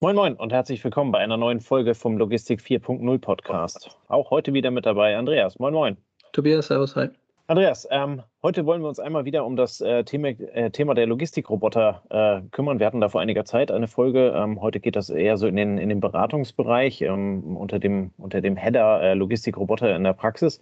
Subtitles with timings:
[0.00, 3.98] Moin Moin und herzlich willkommen bei einer neuen Folge vom Logistik 4.0 Podcast.
[4.06, 5.58] Auch heute wieder mit dabei Andreas.
[5.58, 5.96] Moin Moin.
[6.30, 7.08] Tobias, Servus, hi.
[7.48, 11.08] Andreas, ähm, heute wollen wir uns einmal wieder um das äh, Thema, äh, Thema, der
[11.08, 12.78] Logistikroboter äh, kümmern.
[12.78, 14.32] Wir hatten da vor einiger Zeit eine Folge.
[14.36, 18.40] Ähm, heute geht das eher so in den, in den Beratungsbereich ähm, unter, dem, unter
[18.40, 20.60] dem Header äh, Logistikroboter in der Praxis.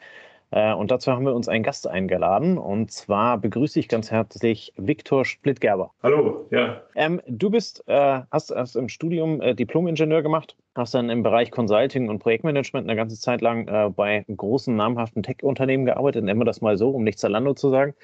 [0.50, 2.58] Äh, und dazu haben wir uns einen Gast eingeladen.
[2.58, 5.90] Und zwar begrüße ich ganz herzlich Viktor Splittgerber.
[6.02, 6.82] Hallo, ja.
[6.94, 11.50] Ähm, du bist, äh, hast, hast im Studium äh, Diplom-Ingenieur gemacht, hast dann im Bereich
[11.50, 16.44] Consulting und Projektmanagement eine ganze Zeit lang äh, bei großen, namhaften Tech-Unternehmen gearbeitet, nennen wir
[16.44, 17.94] das mal so, um nicht Zalando zu sagen.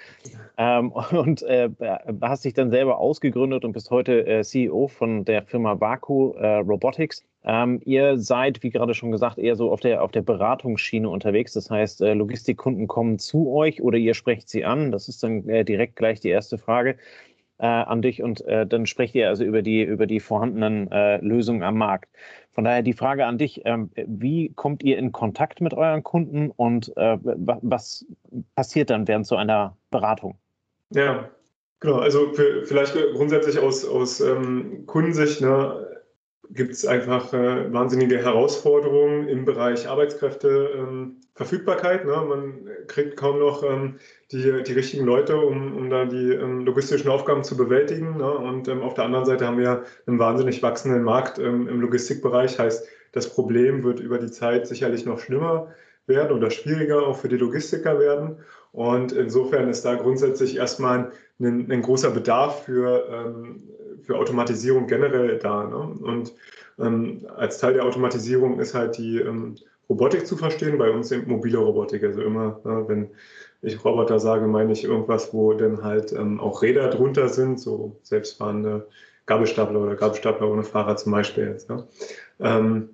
[0.57, 1.71] Ähm, und äh,
[2.21, 7.25] hast dich dann selber ausgegründet und bist heute äh, CEO von der Firma Baku Robotics.
[7.45, 11.53] Ähm, ihr seid, wie gerade schon gesagt, eher so auf der, auf der Beratungsschiene unterwegs.
[11.53, 14.93] Das heißt, äh, Logistikkunden kommen zu euch oder ihr sprecht sie an.
[14.93, 16.97] Das ist dann äh, direkt gleich die erste Frage
[17.59, 21.19] äh, an dich und äh, dann sprecht ihr also über die, über die vorhandenen äh,
[21.19, 22.11] Lösungen am Markt.
[22.53, 26.51] Von daher die Frage an dich, ähm, wie kommt ihr in Kontakt mit euren Kunden
[26.51, 28.05] und äh, was
[28.57, 30.37] passiert dann während so einer Beratung?
[30.91, 31.31] Ja,
[31.81, 31.99] genau.
[31.99, 36.02] Also für, vielleicht grundsätzlich aus, aus ähm, Kundensicht, ne,
[36.55, 42.03] gibt es einfach äh, wahnsinnige Herausforderungen im Bereich Arbeitskräfteverfügbarkeit.
[42.03, 42.17] Ähm, ne?
[42.29, 43.97] Man kriegt kaum noch ähm,
[44.33, 48.19] die, die richtigen Leute, um, um da die ähm, logistischen Aufgaben zu bewältigen.
[48.19, 48.31] Ne?
[48.31, 52.59] Und ähm, auf der anderen Seite haben wir einen wahnsinnig wachsenden Markt ähm, im Logistikbereich.
[52.59, 55.73] Heißt, das Problem wird über die Zeit sicherlich noch schlimmer
[56.07, 58.37] werden oder schwieriger auch für die Logistiker werden.
[58.73, 63.63] Und insofern ist da grundsätzlich erstmal ein, ein großer Bedarf für, ähm,
[64.03, 65.65] für Automatisierung generell da.
[65.65, 65.77] Ne?
[65.77, 66.33] Und
[66.79, 69.57] ähm, als Teil der Automatisierung ist halt die ähm,
[69.89, 72.03] Robotik zu verstehen, bei uns eben mobile Robotik.
[72.03, 73.11] Also immer, ne, wenn
[73.61, 77.97] ich Roboter sage, meine ich irgendwas, wo dann halt ähm, auch Räder drunter sind, so
[78.03, 78.89] selbstfahrende
[79.27, 81.69] Gabelstapler oder Gabelstapler ohne Fahrer zum Beispiel jetzt.
[81.69, 81.87] Ja.
[82.41, 82.91] Ähm,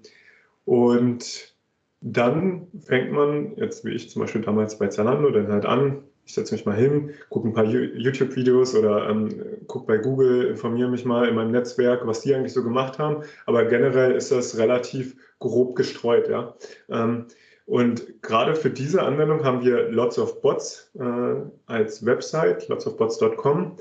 [0.65, 1.55] und
[2.01, 6.35] dann fängt man, jetzt wie ich zum Beispiel damals bei Zalando, dann halt an, ich
[6.35, 9.31] setze mich mal hin, gucke ein paar YouTube-Videos oder ähm,
[9.67, 13.23] gucke bei Google, informiere mich mal in meinem Netzwerk, was die eigentlich so gemacht haben.
[13.47, 16.29] Aber generell ist das relativ grob gestreut.
[16.29, 16.55] Ja?
[16.91, 17.29] Ähm,
[17.65, 21.35] und gerade für diese Anwendung haben wir Lots of Bots äh,
[21.67, 23.77] als Website, lotsofbots.com,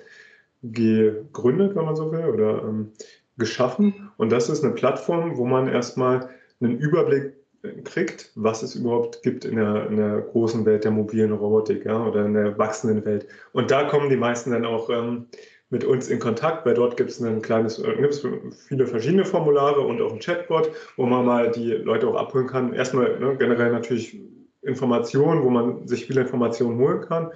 [0.64, 2.94] gegründet, wenn man so will, oder ähm,
[3.38, 4.10] geschaffen.
[4.16, 6.30] Und das ist eine Plattform, wo man erstmal
[6.62, 7.37] einen Überblick
[7.84, 12.06] kriegt, was es überhaupt gibt in der, in der großen Welt der mobilen Robotik ja,
[12.06, 13.28] oder in der wachsenden Welt.
[13.54, 15.28] Und da kommen die meisten dann auch ähm,
[15.70, 18.26] mit uns in Kontakt, weil dort gibt es ein kleines, äh, gibt es
[18.68, 22.74] viele verschiedene Formulare und auch ein Chatbot, wo man mal die Leute auch abholen kann.
[22.74, 24.20] Erstmal ne, generell natürlich
[24.62, 27.32] Informationen, wo man sich viele Informationen holen kann.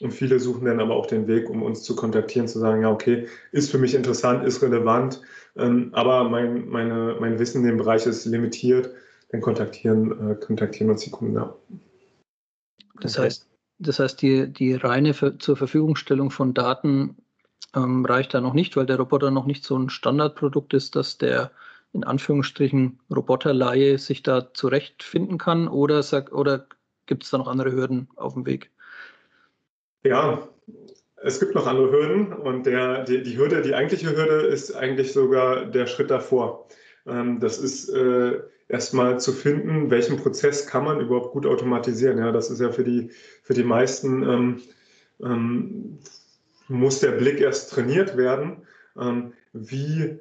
[0.00, 2.90] Und viele suchen dann aber auch den Weg, um uns zu kontaktieren, zu sagen, ja,
[2.90, 5.22] okay, ist für mich interessant, ist relevant,
[5.56, 8.90] ähm, aber mein, meine, mein Wissen in dem Bereich ist limitiert
[9.34, 11.34] dann kontaktieren, äh, kontaktieren uns die Kunden.
[11.34, 11.56] Ja.
[13.00, 17.16] Das heißt, das heißt, die, die reine für, zur Verfügungstellung von Daten
[17.74, 21.18] ähm, reicht da noch nicht, weil der Roboter noch nicht so ein Standardprodukt ist, dass
[21.18, 21.50] der
[21.92, 26.66] in Anführungsstrichen Roboterlaie sich da zurechtfinden kann oder, oder
[27.06, 28.70] gibt es da noch andere Hürden auf dem Weg?
[30.04, 30.48] Ja,
[31.22, 35.12] es gibt noch andere Hürden und der, die, die Hürde, die eigentliche Hürde ist eigentlich
[35.12, 36.68] sogar der Schritt davor.
[37.06, 42.18] Ähm, das ist äh, erstmal zu finden, welchen Prozess kann man überhaupt gut automatisieren.
[42.18, 43.10] Ja, das ist ja für die,
[43.42, 44.60] für die meisten, ähm,
[45.22, 45.98] ähm,
[46.68, 48.62] muss der Blick erst trainiert werden.
[48.98, 50.18] Ähm, wie,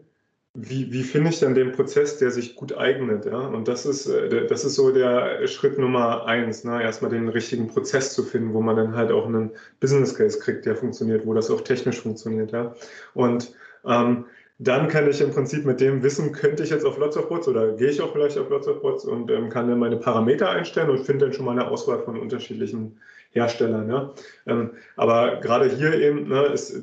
[0.54, 3.26] wie, wie finde ich dann den Prozess, der sich gut eignet?
[3.26, 3.40] Ja?
[3.40, 6.84] Und das ist, äh, das ist so der Schritt Nummer eins, ne?
[6.84, 10.66] erstmal den richtigen Prozess zu finden, wo man dann halt auch einen Business Case kriegt,
[10.66, 12.52] der funktioniert, wo das auch technisch funktioniert.
[12.52, 12.76] Ja?
[13.14, 13.54] Und
[13.86, 14.26] ähm,
[14.64, 17.48] dann kann ich im Prinzip mit dem Wissen, könnte ich jetzt auf Lots of Bots
[17.48, 20.50] oder gehe ich auch vielleicht auf Lots of Bots und ähm, kann dann meine Parameter
[20.50, 23.00] einstellen und finde dann schon mal eine Auswahl von unterschiedlichen
[23.32, 23.90] Herstellern.
[23.90, 24.14] Ja?
[24.46, 26.82] Ähm, aber gerade hier eben, ne, es,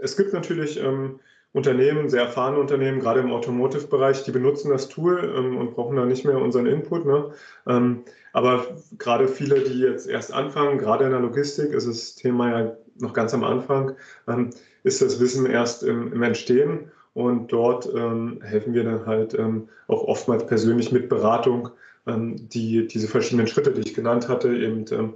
[0.00, 1.20] es gibt natürlich ähm,
[1.52, 6.04] Unternehmen, sehr erfahrene Unternehmen, gerade im Automotive-Bereich, die benutzen das Tool ähm, und brauchen da
[6.04, 7.06] nicht mehr unseren Input.
[7.06, 7.30] Ne?
[7.66, 8.04] Ähm,
[8.34, 8.66] aber
[8.98, 13.14] gerade viele, die jetzt erst anfangen, gerade in der Logistik, ist das Thema ja noch
[13.14, 13.92] ganz am Anfang,
[14.28, 14.50] ähm,
[14.82, 16.90] ist das Wissen erst im, im Entstehen.
[17.16, 21.70] Und dort ähm, helfen wir dann halt ähm, auch oftmals persönlich mit Beratung,
[22.06, 25.14] ähm, die diese verschiedenen Schritte, die ich genannt hatte, eben ähm,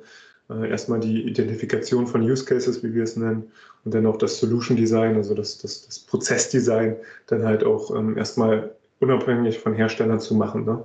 [0.49, 3.52] äh, erstmal die Identifikation von Use Cases, wie wir es nennen,
[3.85, 8.17] und dann auch das Solution Design, also das, das, das Prozessdesign, dann halt auch ähm,
[8.17, 10.64] erstmal unabhängig von Herstellern zu machen.
[10.64, 10.82] Ne?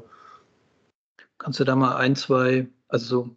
[1.38, 3.30] Kannst du da mal ein, zwei, also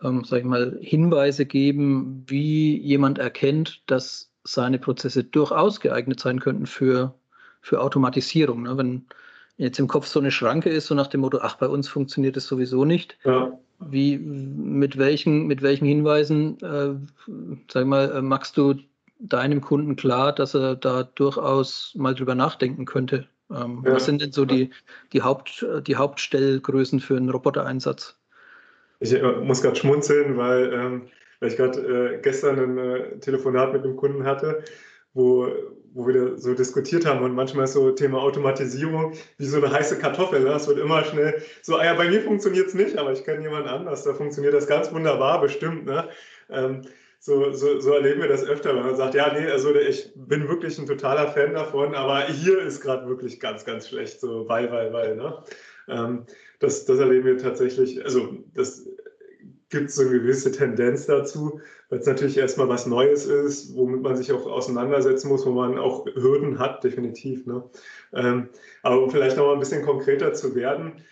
[0.00, 6.40] ähm, sag ich mal, Hinweise geben, wie jemand erkennt, dass seine Prozesse durchaus geeignet sein
[6.40, 7.14] könnten für
[7.62, 8.64] für Automatisierung.
[8.64, 8.76] Ne?
[8.76, 9.06] Wenn
[9.56, 12.36] jetzt im Kopf so eine Schranke ist, so nach dem Motto, ach, bei uns funktioniert
[12.36, 13.16] es sowieso nicht.
[13.24, 13.56] Ja.
[13.78, 16.94] Wie, mit welchen, mit welchen Hinweisen, äh,
[17.70, 18.74] sag mal, äh, machst du
[19.18, 23.26] deinem Kunden klar, dass er da durchaus mal drüber nachdenken könnte?
[23.50, 23.94] Ähm, ja.
[23.94, 24.70] Was sind denn so die,
[25.12, 28.16] die, Haupt, die Hauptstellgrößen für einen Robotereinsatz?
[29.00, 31.02] Ich äh, muss gerade schmunzeln, weil, ähm,
[31.42, 34.62] weil ich gerade äh, gestern ein äh, Telefonat mit einem Kunden hatte,
[35.12, 35.48] wo,
[35.92, 39.98] wo wir so diskutiert haben und manchmal ist so Thema Automatisierung wie so eine heiße
[39.98, 40.38] Kartoffel.
[40.38, 40.50] Ne?
[40.50, 43.42] Das wird immer schnell so, ah ja, bei mir funktioniert es nicht, aber ich kenne
[43.42, 45.84] jemanden anders, da funktioniert das ganz wunderbar, bestimmt.
[45.84, 46.08] Ne?
[46.48, 46.82] Ähm,
[47.18, 50.48] so, so, so erleben wir das öfter, wenn man sagt, ja, nee, also ich bin
[50.48, 54.70] wirklich ein totaler Fan davon, aber hier ist gerade wirklich ganz, ganz schlecht, so weil,
[54.70, 55.16] weil, weil.
[55.16, 55.42] Ne?
[55.88, 56.24] Ähm,
[56.60, 58.86] das, das erleben wir tatsächlich, also das
[59.72, 64.16] gibt so eine gewisse Tendenz dazu, weil es natürlich erstmal was Neues ist, womit man
[64.16, 67.44] sich auch auseinandersetzen muss, wo man auch Hürden hat, definitiv.
[67.46, 67.64] Ne?
[68.12, 68.48] Ähm,
[68.82, 71.02] aber um vielleicht noch mal ein bisschen konkreter zu werden,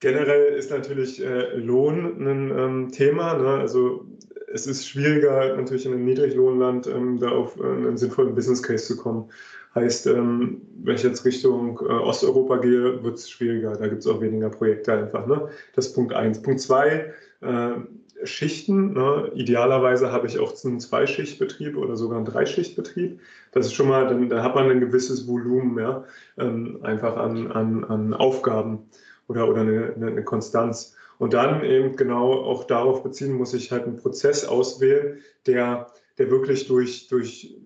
[0.00, 3.34] generell ist natürlich äh, Lohn ein ähm, Thema.
[3.34, 3.48] Ne?
[3.48, 4.06] Also
[4.52, 8.86] es ist schwieriger, natürlich in einem Niedriglohnland ähm, da auf äh, einen sinnvollen Business Case
[8.86, 9.30] zu kommen.
[9.74, 13.72] Heißt, ähm, wenn ich jetzt Richtung äh, Osteuropa gehe, wird es schwieriger.
[13.72, 15.26] Da gibt es auch weniger Projekte einfach.
[15.26, 15.48] Ne?
[15.74, 16.42] Das ist Punkt eins.
[16.42, 17.12] Punkt zwei,
[17.42, 18.92] äh, Schichten.
[18.92, 19.30] Ne?
[19.34, 23.20] Idealerweise habe ich auch einen Zweischichtbetrieb oder sogar einen Dreischichtbetrieb.
[23.52, 26.04] Das ist schon mal, dann, da hat man ein gewisses Volumen ja?
[26.38, 28.86] Ähm, einfach an, an, an Aufgaben
[29.28, 30.96] oder, oder eine, eine Konstanz.
[31.18, 35.86] Und dann eben genau auch darauf beziehen, muss ich halt einen Prozess auswählen, der,
[36.18, 37.56] der wirklich durch, durch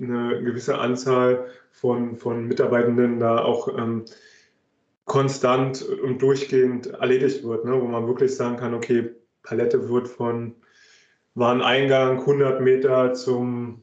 [0.00, 4.04] eine gewisse Anzahl von, von Mitarbeitenden da auch ähm,
[5.06, 7.80] konstant und durchgehend erledigt wird, ne?
[7.80, 9.10] wo man wirklich sagen kann, okay,
[9.42, 10.54] Palette wird von
[11.34, 13.82] Wareneingang 100 Meter zum,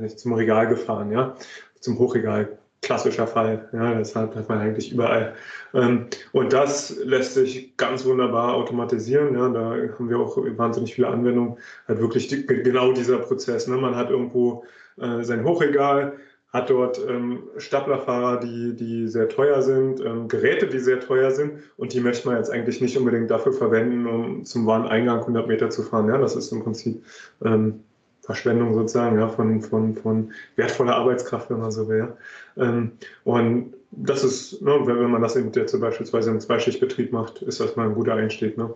[0.00, 1.36] nicht, zum Regal gefahren, ja,
[1.80, 3.68] zum Hochregal klassischer Fall.
[3.72, 5.34] Ja, das hat, hat man eigentlich überall.
[5.74, 9.34] Ähm, und das lässt sich ganz wunderbar automatisieren.
[9.34, 11.58] Ja, da haben wir auch wahnsinnig viele Anwendungen.
[11.86, 13.66] Halt wirklich die, genau dieser Prozess.
[13.66, 13.76] Ne?
[13.76, 14.64] Man hat irgendwo
[14.98, 16.14] äh, sein Hochregal,
[16.52, 21.62] hat dort ähm, Staplerfahrer, die, die sehr teuer sind, ähm, Geräte, die sehr teuer sind
[21.76, 25.70] und die möchte man jetzt eigentlich nicht unbedingt dafür verwenden, um zum Wareneingang 100 Meter
[25.70, 26.08] zu fahren.
[26.08, 27.04] Ja, das ist im Prinzip
[27.44, 27.84] ähm,
[28.22, 32.08] Verschwendung sozusagen ja, von, von, von wertvoller Arbeitskraft, wenn man so will.
[32.56, 32.92] Ähm,
[33.24, 37.76] und das ist, ne, wenn man das eben jetzt beispielsweise im Zweischichtbetrieb macht, ist das
[37.76, 38.56] mal ein guter Einstieg.
[38.56, 38.74] Ne?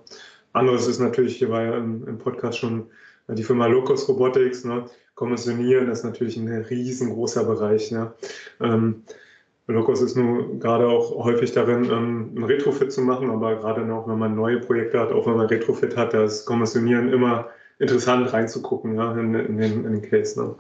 [0.52, 2.86] Anderes ist natürlich, hier war ja im, im Podcast schon
[3.28, 4.84] die Firma Locus Robotics, ne?
[5.14, 7.90] Kommissionieren ist natürlich ein riesengroßer Bereich.
[7.92, 8.12] Ne?
[8.60, 9.04] Ähm,
[9.66, 14.06] Locus ist nun gerade auch häufig darin, ähm, ein Retrofit zu machen, aber gerade noch,
[14.08, 18.32] wenn man neue Projekte hat, auch wenn man Retrofit hat, da ist Kommissionieren immer interessant
[18.32, 20.40] reinzugucken ja, in, in, den, in den Case.
[20.40, 20.54] Ne?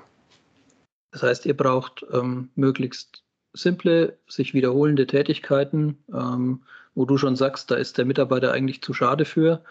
[1.10, 6.62] Das heißt, ihr braucht ähm, möglichst simple, sich wiederholende Tätigkeiten, ähm,
[6.94, 9.62] wo du schon sagst, da ist der Mitarbeiter eigentlich zu schade für.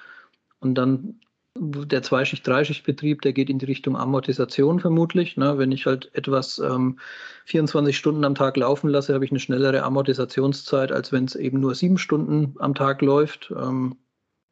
[0.59, 1.19] Und dann
[1.55, 5.37] der Zweischicht-, Dreischichtbetrieb, der geht in die Richtung Amortisation vermutlich.
[5.37, 5.57] Ne?
[5.57, 6.99] Wenn ich halt etwas ähm,
[7.45, 11.59] 24 Stunden am Tag laufen lasse, habe ich eine schnellere Amortisationszeit, als wenn es eben
[11.59, 13.53] nur sieben Stunden am Tag läuft.
[13.55, 13.95] Ähm,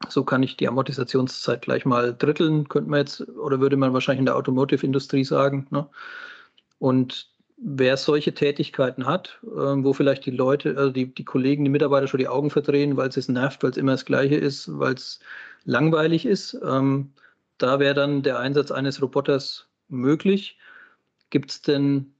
[0.10, 4.20] so kann ich die Amortisationszeit gleich mal dritteln, könnte man jetzt, oder würde man wahrscheinlich
[4.20, 5.68] in der Automotive-Industrie sagen.
[5.70, 5.88] Ne?
[6.80, 11.70] Und wer solche Tätigkeiten hat, äh, wo vielleicht die Leute, also die, die Kollegen, die
[11.70, 14.94] Mitarbeiter schon die Augen verdrehen, weil es nervt, weil es immer das Gleiche ist, weil
[14.96, 15.20] es
[15.66, 17.14] langweilig ist, ähm,
[17.58, 20.58] da wäre dann der Einsatz eines Roboters möglich.
[21.30, 22.14] Gibt es denn,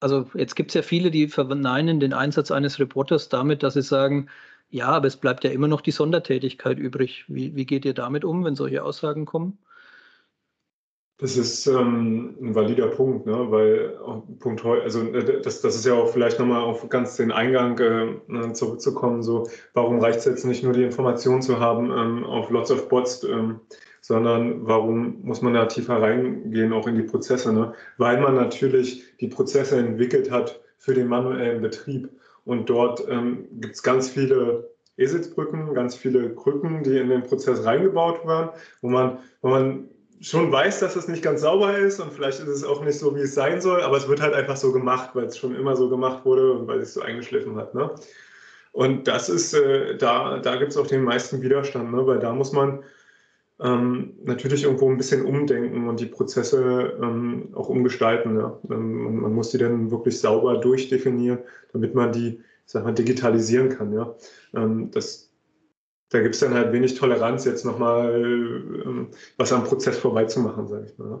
[0.00, 3.82] also jetzt gibt es ja viele, die verneinen den Einsatz eines Roboters damit, dass sie
[3.82, 4.28] sagen,
[4.70, 7.24] ja, aber es bleibt ja immer noch die Sondertätigkeit übrig.
[7.28, 9.58] Wie, wie geht ihr damit um, wenn solche Aussagen kommen?
[11.20, 13.50] Das ist ähm, ein valider Punkt, ne?
[13.50, 13.98] weil
[14.38, 18.14] Punkt also äh, das, das ist ja auch vielleicht nochmal auf ganz den Eingang äh,
[18.28, 22.50] ne, zurückzukommen, so warum reicht es jetzt nicht nur die Information zu haben ähm, auf
[22.50, 23.58] Lots of Bots, ähm,
[24.00, 27.72] sondern warum muss man da tiefer reingehen, auch in die Prozesse, ne?
[27.96, 32.10] weil man natürlich die Prozesse entwickelt hat für den manuellen Betrieb.
[32.44, 37.64] Und dort ähm, gibt es ganz viele Eselsbrücken, ganz viele Krücken, die in den Prozess
[37.64, 38.50] reingebaut werden,
[38.82, 39.88] wo man, wo man
[40.20, 43.14] schon weiß, dass es nicht ganz sauber ist und vielleicht ist es auch nicht so,
[43.14, 45.76] wie es sein soll, aber es wird halt einfach so gemacht, weil es schon immer
[45.76, 47.74] so gemacht wurde und weil es so eingeschliffen hat.
[47.74, 47.90] Ne?
[48.72, 52.06] Und das ist, äh, da, da gibt es auch den meisten Widerstand, ne?
[52.06, 52.82] weil da muss man
[53.60, 58.38] ähm, natürlich irgendwo ein bisschen umdenken und die Prozesse ähm, auch umgestalten.
[58.38, 58.58] Ja.
[58.70, 61.40] Ähm, man muss die dann wirklich sauber durchdefinieren,
[61.72, 63.92] damit man die, ich sag mal, digitalisieren kann.
[63.92, 64.14] Ja.
[64.54, 65.27] Ähm, das,
[66.10, 70.86] da gibt es dann halt wenig Toleranz, jetzt nochmal ähm, was am Prozess vorbeizumachen, sage
[70.86, 71.20] ich mal.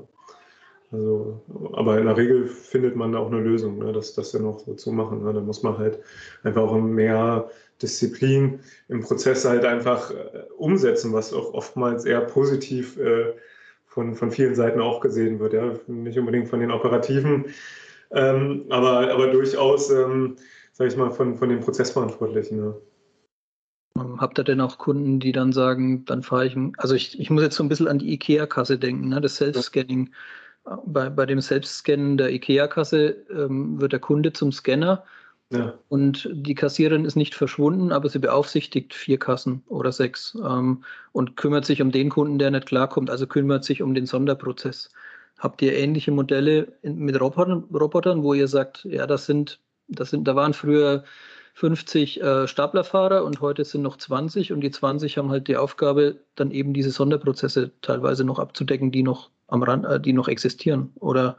[0.90, 1.42] Also,
[1.74, 4.60] aber in der Regel findet man da auch eine Lösung, ne, das, das dann auch
[4.60, 5.22] so zu machen.
[5.22, 5.34] Ne.
[5.34, 5.98] Da muss man halt
[6.44, 7.50] einfach auch mehr
[7.82, 13.34] Disziplin im Prozess halt einfach äh, umsetzen, was auch oftmals eher positiv äh,
[13.84, 15.52] von, von vielen Seiten auch gesehen wird.
[15.52, 15.74] Ja.
[15.86, 17.46] Nicht unbedingt von den Operativen,
[18.10, 20.36] ähm, aber, aber durchaus, ähm,
[20.72, 22.58] sage ich mal, von, von den Prozessverantwortlichen.
[22.64, 22.74] Ja.
[24.00, 27.30] Ähm, habt ihr denn auch Kunden, die dann sagen, dann fahre ich, also ich, ich
[27.30, 30.10] muss jetzt so ein bisschen an die IKEA-Kasse denken, ne, das Self-Scanning.
[30.84, 35.02] Bei, bei dem Selbstscannen der IKEA-Kasse ähm, wird der Kunde zum Scanner
[35.50, 35.78] ja.
[35.88, 41.36] und die Kassiererin ist nicht verschwunden, aber sie beaufsichtigt vier Kassen oder sechs ähm, und
[41.36, 44.90] kümmert sich um den Kunden, der nicht klarkommt, also kümmert sich um den Sonderprozess.
[45.38, 50.28] Habt ihr ähnliche Modelle mit Robotern, Robotern wo ihr sagt, ja, das sind, das sind,
[50.28, 51.04] da waren früher
[51.58, 56.20] 50 äh, Staplerfahrer und heute sind noch 20 und die 20 haben halt die Aufgabe,
[56.36, 60.92] dann eben diese Sonderprozesse teilweise noch abzudecken, die noch am Rand, äh, die noch existieren.
[61.00, 61.36] Oder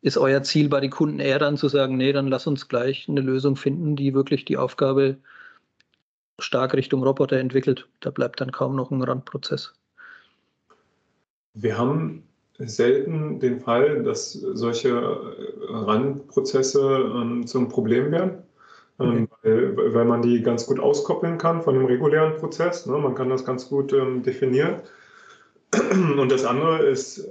[0.00, 3.10] ist euer Ziel bei den Kunden eher dann zu sagen, nee, dann lass uns gleich
[3.10, 5.18] eine Lösung finden, die wirklich die Aufgabe
[6.38, 7.86] stark Richtung Roboter entwickelt.
[8.00, 9.74] Da bleibt dann kaum noch ein Randprozess.
[11.52, 14.94] Wir haben selten den Fall, dass solche
[15.68, 18.44] Randprozesse ähm, zum Problem werden
[19.02, 22.86] ähm, weil, weil, man die ganz gut auskoppeln kann von dem regulären Prozess.
[22.86, 22.96] Ne?
[22.98, 24.80] Man kann das ganz gut ähm, definieren.
[26.18, 27.28] Und das andere ist,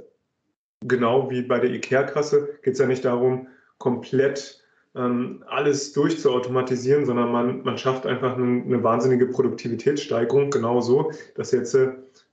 [0.81, 3.47] genau wie bei der IKEA-Kasse, geht es ja nicht darum,
[3.77, 4.61] komplett
[4.95, 11.77] ähm, alles durchzuautomatisieren, sondern man, man schafft einfach eine, eine wahnsinnige Produktivitätssteigerung, genauso, dass jetzt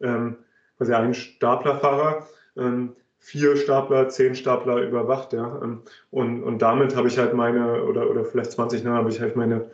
[0.00, 0.37] ähm,
[0.76, 2.26] quasi ein Staplerfahrer
[2.57, 5.60] ähm, vier Stapler, zehn Stapler überwacht, ja.
[5.62, 9.20] Ähm, und, und damit habe ich halt meine, oder, oder vielleicht 20 Jahre habe ich
[9.20, 9.70] halt meine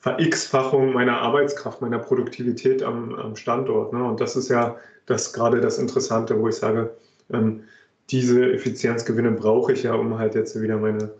[0.00, 3.92] Ver-X-Fachung meiner Arbeitskraft, meiner Produktivität am, am Standort.
[3.92, 4.02] Ne?
[4.02, 6.96] Und das ist ja das gerade das Interessante, wo ich sage,
[7.32, 7.64] ähm,
[8.10, 11.12] diese Effizienzgewinne brauche ich ja, um halt jetzt wieder meine,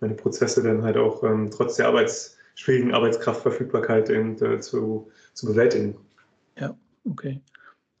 [0.00, 5.46] meine Prozesse dann halt auch ähm, trotz der Arbeits, schwierigen Arbeitskraftverfügbarkeit eben, äh, zu, zu
[5.46, 5.96] bewältigen.
[6.58, 6.74] Ja,
[7.10, 7.40] okay.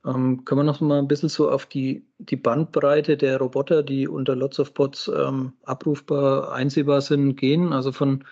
[0.06, 4.06] Ähm, können wir noch mal ein bisschen so auf die, die Bandbreite der Roboter, die
[4.06, 7.72] unter Lots of Bots ähm, abrufbar, einsehbar sind, gehen?
[7.72, 8.24] Also von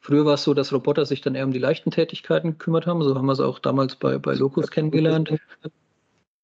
[0.00, 3.02] früher war es so, dass Roboter sich dann eher um die leichten Tätigkeiten gekümmert haben.
[3.02, 5.32] So haben wir es auch damals bei, bei Locus kennengelernt.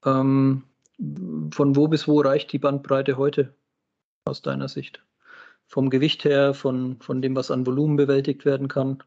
[0.07, 0.63] Ähm,
[1.51, 3.55] von wo bis wo reicht die Bandbreite heute
[4.25, 5.03] aus deiner Sicht?
[5.67, 9.03] Vom Gewicht her, von, von dem, was an Volumen bewältigt werden kann?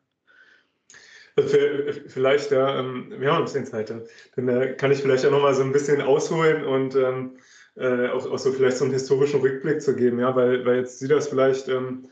[2.08, 5.56] Vielleicht, ja, ähm, wir haben ein bisschen Zeit, dann äh, kann ich vielleicht auch nochmal
[5.56, 7.38] so ein bisschen ausholen und ähm,
[7.76, 11.10] äh, auch, so vielleicht so einen historischen Rückblick zu geben, ja, weil, weil jetzt sieht
[11.10, 12.08] das vielleicht ähm,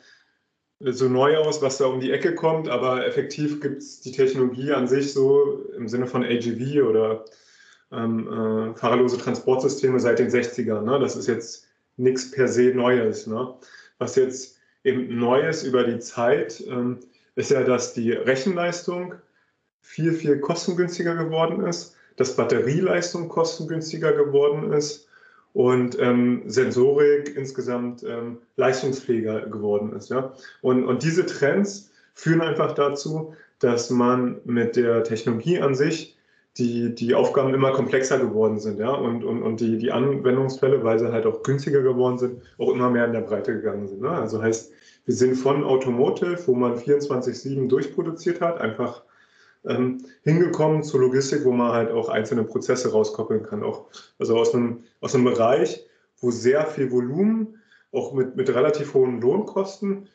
[0.79, 4.71] so neu aus, was da um die Ecke kommt, aber effektiv gibt es die Technologie
[4.71, 7.25] an sich so im Sinne von AGV oder
[7.91, 10.81] ähm, äh, fahrerlose Transportsysteme seit den 60ern.
[10.81, 10.99] Ne?
[10.99, 13.27] Das ist jetzt nichts per se Neues.
[13.27, 13.53] Ne?
[13.99, 16.99] Was jetzt eben Neues über die Zeit ähm,
[17.35, 19.15] ist ja, dass die Rechenleistung
[19.81, 25.07] viel, viel kostengünstiger geworden ist, dass Batterieleistung kostengünstiger geworden ist
[25.53, 30.09] und ähm, Sensorik insgesamt ähm, leistungsfähiger geworden ist.
[30.09, 30.33] Ja?
[30.61, 36.17] Und, und diese Trends führen einfach dazu, dass man mit der Technologie an sich
[36.57, 40.99] die, die Aufgaben immer komplexer geworden sind, ja, und, und, und die, die Anwendungsfälle, weil
[40.99, 44.01] sie halt auch günstiger geworden sind, auch immer mehr in der Breite gegangen sind.
[44.01, 44.09] Ne?
[44.09, 44.71] Also heißt,
[45.05, 49.03] wir sind von Automotive, wo man 24-7 durchproduziert hat, einfach
[49.65, 53.63] ähm, hingekommen zur Logistik, wo man halt auch einzelne Prozesse rauskoppeln kann.
[53.63, 53.85] Auch,
[54.19, 55.87] also aus einem, aus einem Bereich,
[56.19, 57.59] wo sehr viel Volumen,
[57.93, 60.07] auch mit, mit relativ hohen Lohnkosten,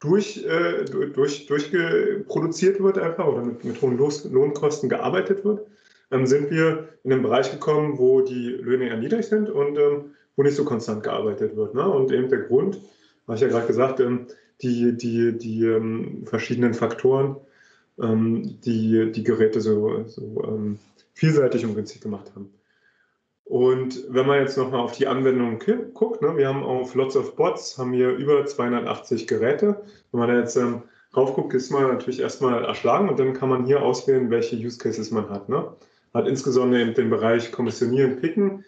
[0.00, 5.66] durch, äh, durch, durchproduziert wird einfach oder mit, mit hohen Lohnkosten gearbeitet wird,
[6.10, 10.14] ähm, sind wir in einen Bereich gekommen, wo die Löhne eher niedrig sind und ähm,
[10.36, 11.74] wo nicht so konstant gearbeitet wird.
[11.74, 11.86] Ne?
[11.88, 12.80] Und eben der Grund,
[13.26, 14.26] habe ich ja gerade gesagt, ähm,
[14.62, 17.36] die, die, die ähm, verschiedenen Faktoren,
[18.00, 20.76] ähm, die die Geräte so, so
[21.14, 22.50] vielseitig und günstig gemacht haben.
[23.50, 25.58] Und wenn man jetzt nochmal auf die Anwendung
[25.92, 29.82] guckt, ne, wir haben auf Lots of Bots haben wir über 280 Geräte.
[30.12, 33.48] Wenn man da jetzt ähm, drauf guckt, ist man natürlich erstmal erschlagen und dann kann
[33.48, 35.48] man hier auswählen, welche Use Cases man hat.
[35.48, 35.66] Ne?
[36.14, 38.64] Hat insbesondere eben den Bereich Kommissionieren, Picken.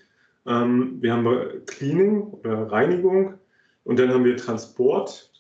[0.47, 3.39] Ähm, wir haben Cleaning oder Reinigung,
[3.85, 5.31] und dann haben wir Transport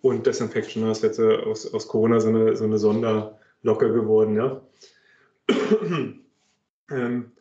[0.00, 0.86] und Desinfection.
[0.86, 4.36] Das ist jetzt äh, aus, aus Corona so eine, so eine Sonderlocke geworden.
[4.36, 4.60] Ja.
[6.90, 7.32] ähm,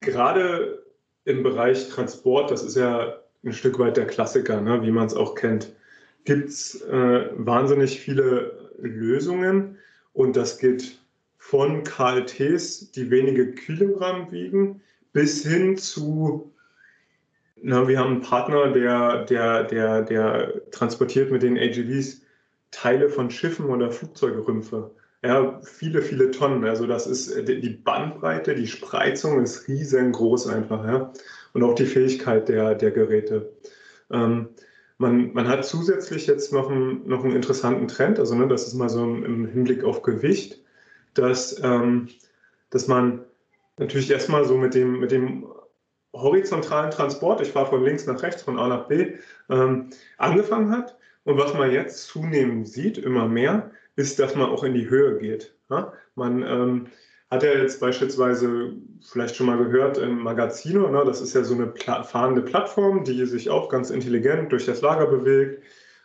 [0.00, 0.84] gerade
[1.24, 5.14] im Bereich Transport, das ist ja ein Stück weit der Klassiker, ne, wie man es
[5.14, 5.74] auch kennt,
[6.24, 9.78] gibt es äh, wahnsinnig viele Lösungen
[10.12, 10.98] und das geht
[11.36, 16.52] von KLTs, die wenige Kilogramm wiegen, bis hin zu
[17.62, 22.22] na, wir haben einen Partner, der, der, der, der transportiert mit den AGVs
[22.70, 24.90] Teile von Schiffen oder Flugzeugrümpfe.
[25.22, 26.64] Ja, viele, viele Tonnen.
[26.64, 30.84] Also das ist die Bandbreite, die Spreizung ist riesengroß einfach.
[30.84, 31.12] Ja?
[31.52, 33.52] Und auch die Fähigkeit der, der Geräte.
[34.10, 34.50] Ähm,
[34.98, 38.74] man, man hat zusätzlich jetzt noch einen, noch einen interessanten Trend, also ne, das ist
[38.74, 40.60] mal so im Hinblick auf Gewicht,
[41.14, 42.08] dass, ähm,
[42.70, 43.24] dass man
[43.78, 45.46] natürlich erstmal so mit dem, mit dem
[46.12, 49.14] horizontalen Transport, ich fahre von links nach rechts, von A nach B,
[49.50, 50.96] ähm, angefangen hat.
[51.24, 55.18] Und was man jetzt zunehmend sieht, immer mehr, ist, dass man auch in die Höhe
[55.18, 55.56] geht.
[55.70, 55.92] Ja?
[56.14, 56.86] Man ähm,
[57.32, 61.02] hat ja jetzt beispielsweise vielleicht schon mal gehört, im Magazino, ne?
[61.04, 64.82] das ist ja so eine pla fahrende Plattform, die sich auch ganz intelligent durch das
[64.82, 65.64] Lager bewegt,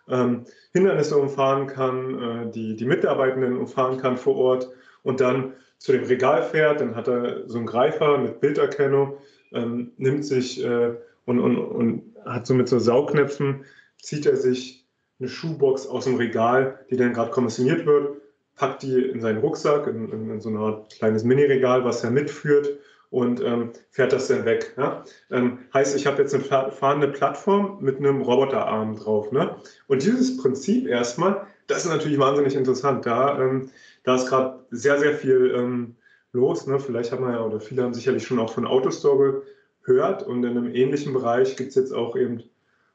[0.10, 4.70] ähm, Hindernisse umfahren kann, äh, die, die Mitarbeitenden umfahren kann vor Ort
[5.04, 9.18] und dann zu dem Regal fährt, dann hat er so einen Greifer mit Bilderkennung,
[9.52, 10.96] ähm, nimmt sich äh,
[11.26, 13.66] und, und, und hat so mit so Saugnäpfen,
[14.02, 14.83] zieht er sich
[15.20, 18.18] eine Schuhbox aus dem Regal, die dann gerade kommissioniert wird,
[18.56, 22.12] packt die in seinen Rucksack, in, in, in so eine Art kleines Mini-Regal, was er
[22.12, 22.70] mitführt
[23.10, 24.74] und ähm, fährt das dann weg.
[24.76, 25.04] Ja?
[25.30, 29.32] Ähm, heißt, ich habe jetzt eine fahrende Plattform mit einem Roboterarm drauf.
[29.32, 29.56] Ne?
[29.88, 33.06] Und dieses Prinzip erstmal, das ist natürlich wahnsinnig interessant.
[33.06, 33.70] Da, ähm,
[34.04, 35.96] da ist gerade sehr, sehr viel ähm,
[36.32, 36.66] los.
[36.66, 36.80] Ne?
[36.80, 39.44] Vielleicht hat man ja, oder viele haben sicherlich schon auch von Autostore
[39.84, 40.24] gehört.
[40.24, 42.42] Und in einem ähnlichen Bereich gibt es jetzt auch eben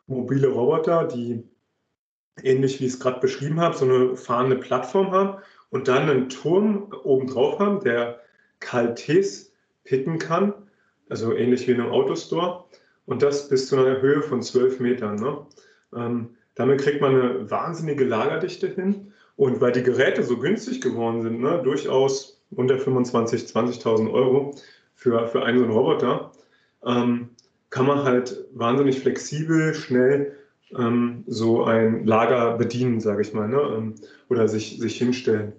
[0.08, 1.44] mobile Roboter, die
[2.44, 6.28] ähnlich wie ich es gerade beschrieben habe, so eine fahrende Plattform haben und dann einen
[6.28, 8.20] Turm oben drauf haben, der
[8.60, 9.52] KLTs
[9.84, 10.52] picken kann,
[11.08, 12.64] also ähnlich wie in einem Autostore.
[13.06, 15.16] Und das bis zu einer Höhe von 12 Metern.
[15.16, 15.38] Ne?
[15.96, 19.12] Ähm, damit kriegt man eine wahnsinnige Lagerdichte hin.
[19.36, 24.54] Und weil die Geräte so günstig geworden sind, ne, durchaus unter 25, 20.000 Euro
[24.94, 26.32] für, für einen so einen Roboter,
[26.84, 27.30] ähm,
[27.70, 30.36] kann man halt wahnsinnig flexibel, schnell
[30.76, 33.60] ähm, so ein Lager bedienen, sage ich mal, ne?
[33.76, 33.94] Ähm,
[34.28, 35.52] oder sich, sich hinstellen.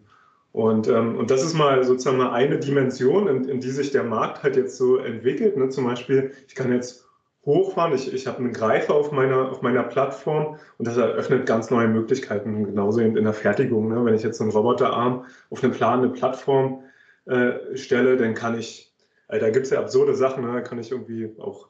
[0.51, 4.03] Und, ähm, und das ist mal sozusagen mal eine Dimension, in, in die sich der
[4.03, 5.57] Markt halt jetzt so entwickelt.
[5.57, 5.69] Ne?
[5.69, 7.05] Zum Beispiel, ich kann jetzt
[7.45, 11.69] hochfahren, ich, ich habe einen Greifer auf meiner, auf meiner Plattform und das eröffnet ganz
[11.69, 13.89] neue Möglichkeiten, genauso in der Fertigung.
[13.89, 14.03] Ne?
[14.03, 16.83] Wenn ich jetzt einen Roboterarm auf eine planende Plattform
[17.25, 18.93] äh, stelle, dann kann ich,
[19.27, 20.53] äh, da gibt es ja absurde Sachen, ne?
[20.53, 21.67] da kann ich irgendwie auch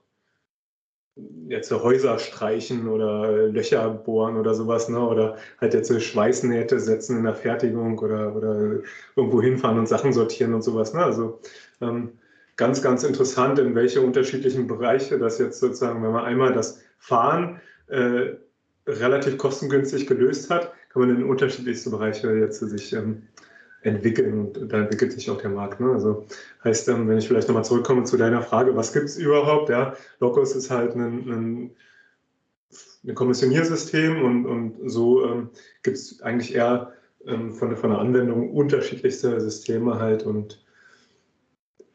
[1.48, 5.00] jetzt Häuser streichen oder Löcher bohren oder sowas, ne?
[5.00, 8.82] oder halt jetzt Schweißnähte setzen in der Fertigung oder, oder
[9.16, 10.94] irgendwo hinfahren und Sachen sortieren und sowas.
[10.94, 11.04] Ne?
[11.04, 11.40] Also
[11.82, 12.12] ähm,
[12.56, 17.60] ganz, ganz interessant, in welche unterschiedlichen Bereiche das jetzt sozusagen, wenn man einmal das Fahren
[17.88, 18.36] äh,
[18.86, 23.24] relativ kostengünstig gelöst hat, kann man in unterschiedlichste Bereiche jetzt sich ähm,
[23.82, 25.80] entwickeln und da entwickelt sich auch der Markt.
[25.80, 25.92] Ne?
[25.92, 26.26] Also
[26.64, 29.70] heißt, ähm, wenn ich vielleicht nochmal zurückkomme zu deiner Frage, was gibt es überhaupt?
[29.70, 31.72] Ja, Locus ist halt ein, ein,
[33.08, 35.50] ein Kommissioniersystem und, und so ähm,
[35.84, 36.94] gibt es eigentlich eher
[37.26, 40.64] ähm, von, von der Anwendung unterschiedlichste Systeme halt und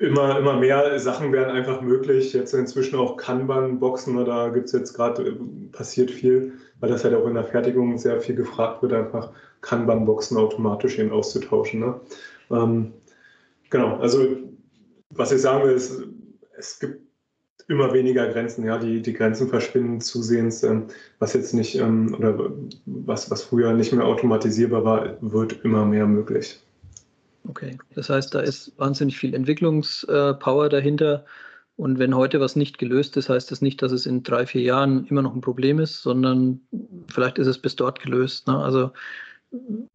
[0.05, 2.33] immer, immer mehr Sachen werden einfach möglich.
[2.33, 5.37] Jetzt inzwischen auch Kanban-Boxen, da gibt es jetzt gerade, äh,
[5.73, 9.31] passiert viel, weil das halt auch in der Fertigung sehr viel gefragt wird, einfach
[9.63, 11.81] Kanban-Boxen automatisch eben auszutauschen.
[11.81, 12.01] Ne?
[12.51, 12.93] Ähm,
[13.71, 14.27] genau, also
[15.11, 16.03] was ich sagen will, ist,
[16.57, 17.01] es gibt
[17.69, 20.85] immer weniger Grenzen, ja, die, die Grenzen verschwinden zusehends, ähm,
[21.19, 22.53] was jetzt nicht ähm, oder
[22.85, 26.64] was, was früher nicht mehr automatisierbar war, wird immer mehr möglich.
[27.47, 31.25] Okay, das heißt, da ist wahnsinnig viel Entwicklungspower dahinter.
[31.77, 34.63] Und wenn heute was nicht gelöst ist, heißt das nicht, dass es in drei, vier
[34.63, 36.61] Jahren immer noch ein Problem ist, sondern
[37.09, 38.47] vielleicht ist es bis dort gelöst.
[38.47, 38.57] Ne?
[38.59, 38.93] Also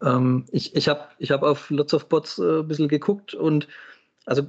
[0.04, 3.68] ähm, ich, ich habe ich hab auf Lots of Bots äh, ein bisschen geguckt und
[4.26, 4.44] also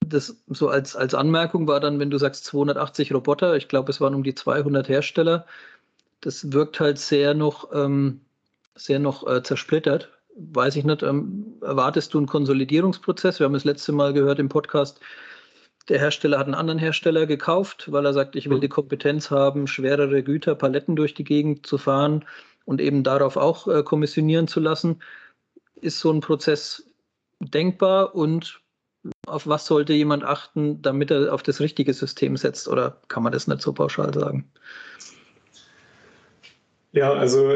[0.00, 4.00] das so als, als Anmerkung war dann, wenn du sagst 280 Roboter, ich glaube, es
[4.00, 5.46] waren um die 200 Hersteller,
[6.20, 8.20] das wirkt halt sehr noch, ähm,
[8.74, 13.40] sehr noch äh, zersplittert weiß ich nicht, ähm, erwartest du einen Konsolidierungsprozess?
[13.40, 15.00] Wir haben das letzte Mal gehört im Podcast,
[15.88, 19.66] der Hersteller hat einen anderen Hersteller gekauft, weil er sagt, ich will die Kompetenz haben,
[19.66, 22.24] schwerere Güter, Paletten durch die Gegend zu fahren
[22.64, 25.00] und eben darauf auch äh, kommissionieren zu lassen.
[25.76, 26.90] Ist so ein Prozess
[27.40, 28.60] denkbar und
[29.26, 32.66] auf was sollte jemand achten, damit er auf das richtige System setzt?
[32.66, 34.50] Oder kann man das nicht so pauschal sagen?
[36.90, 37.52] Ja, also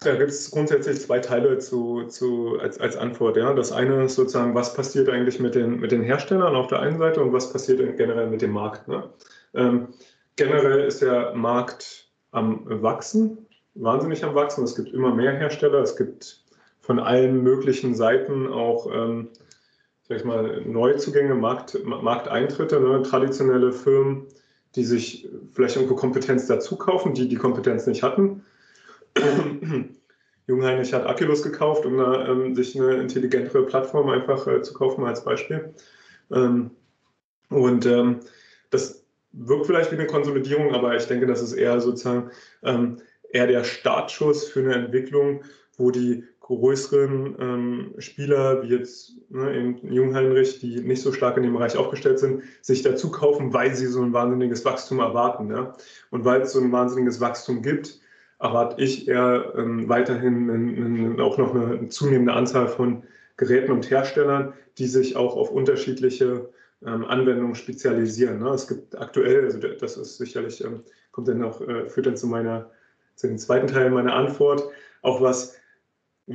[0.00, 3.36] da gibt es grundsätzlich zwei Teile zu, zu, als, als Antwort.
[3.36, 3.52] Ja.
[3.52, 6.98] Das eine ist sozusagen, was passiert eigentlich mit den, mit den Herstellern auf der einen
[6.98, 8.88] Seite und was passiert generell mit dem Markt.
[8.88, 9.10] Ne?
[9.54, 9.88] Ähm,
[10.36, 14.64] generell ist der Markt am Wachsen, wahnsinnig am Wachsen.
[14.64, 15.80] Es gibt immer mehr Hersteller.
[15.80, 16.44] Es gibt
[16.80, 19.28] von allen möglichen Seiten auch ähm,
[20.10, 23.02] sag ich mal, Neuzugänge, Markt, Markteintritte, ne?
[23.02, 24.26] traditionelle Firmen,
[24.74, 28.42] die sich vielleicht irgendwo Kompetenz dazu kaufen, die die Kompetenz nicht hatten.
[30.46, 35.04] Jungheinrich hat Aculus gekauft, um da, ähm, sich eine intelligentere Plattform einfach äh, zu kaufen,
[35.04, 35.74] als Beispiel.
[36.32, 36.70] Ähm,
[37.48, 38.20] und ähm,
[38.70, 42.30] das wirkt vielleicht wie eine Konsolidierung, aber ich denke, das ist eher sozusagen
[42.62, 42.98] ähm,
[43.32, 45.42] eher der Startschuss für eine Entwicklung,
[45.76, 51.44] wo die größeren ähm, Spieler, wie jetzt ne, eben Jungheinrich, die nicht so stark in
[51.44, 55.48] dem Bereich aufgestellt sind, sich dazu kaufen, weil sie so ein wahnsinniges Wachstum erwarten.
[55.50, 55.76] Ja?
[56.10, 58.00] Und weil es so ein wahnsinniges Wachstum gibt,
[58.40, 63.02] erwarte ich eher ähm, weiterhin in, in, auch noch eine zunehmende Anzahl von
[63.36, 66.48] Geräten und Herstellern, die sich auch auf unterschiedliche
[66.84, 68.38] ähm, Anwendungen spezialisieren.
[68.38, 68.50] Ne?
[68.50, 72.26] Es gibt aktuell, also das ist sicherlich, ähm, kommt dann noch, äh, führt dann zu
[72.26, 72.70] meiner,
[73.14, 74.64] zu dem zweiten Teil meiner Antwort,
[75.02, 75.60] auch was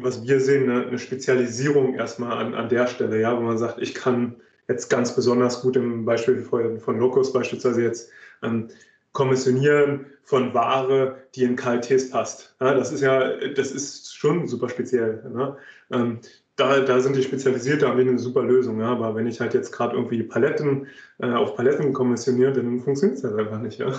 [0.01, 3.81] was wir sehen, eine, eine Spezialisierung erstmal an, an der Stelle, ja, wo man sagt,
[3.81, 4.35] ich kann
[4.67, 8.09] jetzt ganz besonders gut im Beispiel von, von Locus beispielsweise jetzt
[8.43, 8.67] ähm,
[9.15, 12.55] kommissionieren von Ware, die in KLTs passt.
[12.59, 15.23] Ja, das ist ja, das ist schon super speziell.
[15.33, 15.57] Ne?
[15.91, 16.19] Ähm,
[16.57, 18.79] da, da sind die spezialisiert, da haben wir eine super Lösung.
[18.79, 18.89] Ja?
[18.89, 20.87] Aber wenn ich halt jetzt gerade irgendwie Paletten
[21.19, 23.79] äh, auf Paletten kommissioniere, dann funktioniert es halt einfach nicht.
[23.79, 23.93] Ja?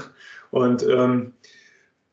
[0.50, 1.32] Und ähm,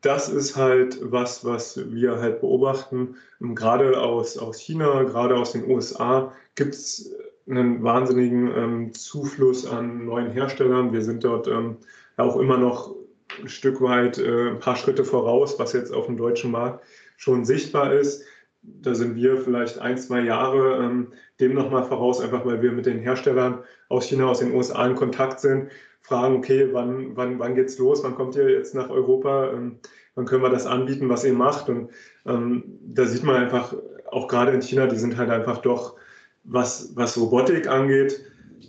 [0.00, 3.16] das ist halt was, was wir halt beobachten.
[3.40, 7.14] Gerade aus, aus China, gerade aus den USA gibt es
[7.48, 10.92] einen wahnsinnigen ähm, Zufluss an neuen Herstellern.
[10.92, 11.76] Wir sind dort ähm,
[12.16, 12.94] auch immer noch
[13.40, 16.84] ein Stück weit, äh, ein paar Schritte voraus, was jetzt auf dem deutschen Markt
[17.16, 18.24] schon sichtbar ist.
[18.62, 22.86] Da sind wir vielleicht ein, zwei Jahre ähm, dem nochmal voraus, einfach weil wir mit
[22.86, 25.70] den Herstellern aus China, aus den USA in Kontakt sind
[26.04, 29.78] fragen, okay, wann, wann, wann geht's los, wann kommt ihr jetzt nach Europa, ähm,
[30.14, 31.68] wann können wir das anbieten, was ihr macht.
[31.68, 31.90] Und
[32.26, 33.74] ähm, da sieht man einfach,
[34.10, 35.96] auch gerade in China, die sind halt einfach doch,
[36.44, 38.20] was, was Robotik angeht,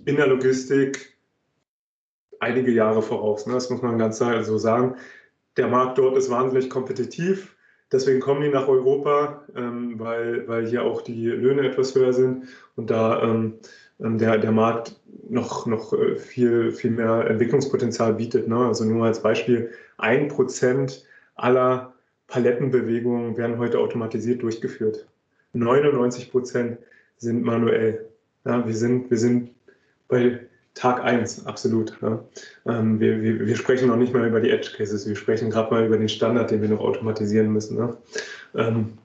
[0.05, 1.14] in der Logistik
[2.39, 3.45] einige Jahre voraus.
[3.45, 3.54] Ne?
[3.54, 4.95] Das muss man ganz so sagen.
[5.58, 7.56] Der Markt dort ist wahnsinnig kompetitiv.
[7.91, 12.45] Deswegen kommen die nach Europa, ähm, weil, weil hier auch die Löhne etwas höher sind
[12.76, 13.54] und da ähm,
[14.00, 18.48] ähm der, der Markt noch, noch äh, viel, viel mehr Entwicklungspotenzial bietet.
[18.48, 18.58] Ne?
[18.58, 21.93] Also nur als Beispiel, ein Prozent aller
[22.28, 25.08] Palettenbewegungen werden heute automatisiert durchgeführt.
[25.54, 26.80] 99 Prozent
[27.17, 28.10] sind manuell.
[28.45, 29.52] Ja, wir, sind, wir sind
[30.08, 30.39] bei
[30.75, 31.97] Tag 1, absolut.
[32.01, 32.23] Ja.
[32.67, 35.73] Ähm, wir, wir, wir, sprechen noch nicht mal über die Edge Cases, wir sprechen gerade
[35.73, 37.77] mal über den Standard, den wir noch automatisieren müssen.
[37.77, 37.97] Ne?
[38.55, 38.97] Ähm,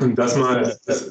[0.00, 1.10] und das mal, das, das,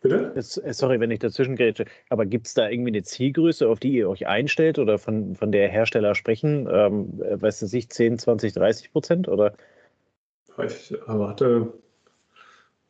[0.00, 0.32] bitte?
[0.34, 3.92] Äh, sorry, wenn ich dazwischen grätsche, aber gibt es da irgendwie eine Zielgröße, auf die
[3.92, 6.68] ihr euch einstellt oder von, von der Hersteller sprechen?
[6.70, 9.54] Ähm, weißt du nicht, 10, 20, 30 Prozent oder?
[10.62, 11.72] Ich erwarte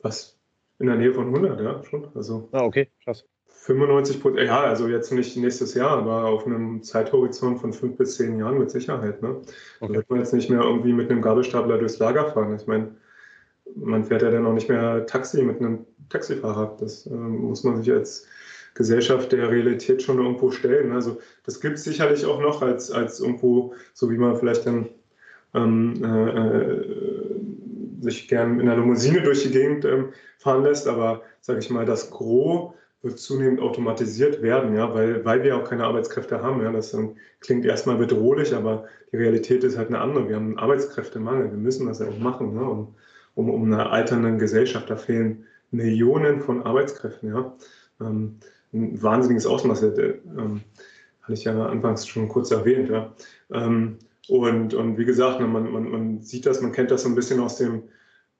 [0.00, 0.36] was
[0.80, 2.08] in der Nähe von 100, ja, schon.
[2.16, 3.24] Also ah, okay, krass.
[3.54, 8.16] 95 Prozent, ja, also jetzt nicht nächstes Jahr, aber auf einem Zeithorizont von fünf bis
[8.16, 9.22] zehn Jahren mit Sicherheit.
[9.22, 9.40] Ne?
[9.80, 9.92] Okay.
[9.92, 12.56] Da wird man jetzt nicht mehr irgendwie mit einem Gabelstapler durchs Lager fahren.
[12.56, 12.96] Ich meine,
[13.76, 16.76] man fährt ja dann auch nicht mehr Taxi mit einem Taxifahrer.
[16.80, 18.26] Das äh, muss man sich als
[18.74, 20.92] Gesellschaft der Realität schon irgendwo stellen.
[20.92, 24.88] Also das gibt es sicherlich auch noch als, als irgendwo, so wie man vielleicht dann
[25.54, 27.12] ähm, äh, äh
[28.02, 31.86] sich gern in einer Limousine durch die Gegend ähm, fahren lässt, aber sage ich mal,
[31.86, 36.62] das Gros wird zunehmend automatisiert werden, ja, weil, weil wir auch keine Arbeitskräfte haben.
[36.62, 40.28] Ja, das ähm, klingt erstmal bedrohlich, aber die Realität ist halt eine andere.
[40.28, 42.54] Wir haben einen Arbeitskräftemangel, wir müssen das ja auch machen.
[42.54, 42.62] Ne?
[42.62, 42.94] Und
[43.34, 44.90] um, um einer alternden Gesellschaft.
[44.90, 47.30] Da fehlen Millionen von Arbeitskräften.
[47.30, 47.56] Ja?
[48.00, 48.38] Ähm,
[48.72, 50.62] ein wahnsinniges Ausmaß, äh, ähm,
[51.22, 52.88] hatte ich ja anfangs schon kurz erwähnt.
[52.88, 53.12] Ja?
[53.52, 57.08] Ähm, und, und wie gesagt, ne, man, man, man sieht das, man kennt das so
[57.08, 57.82] ein bisschen aus dem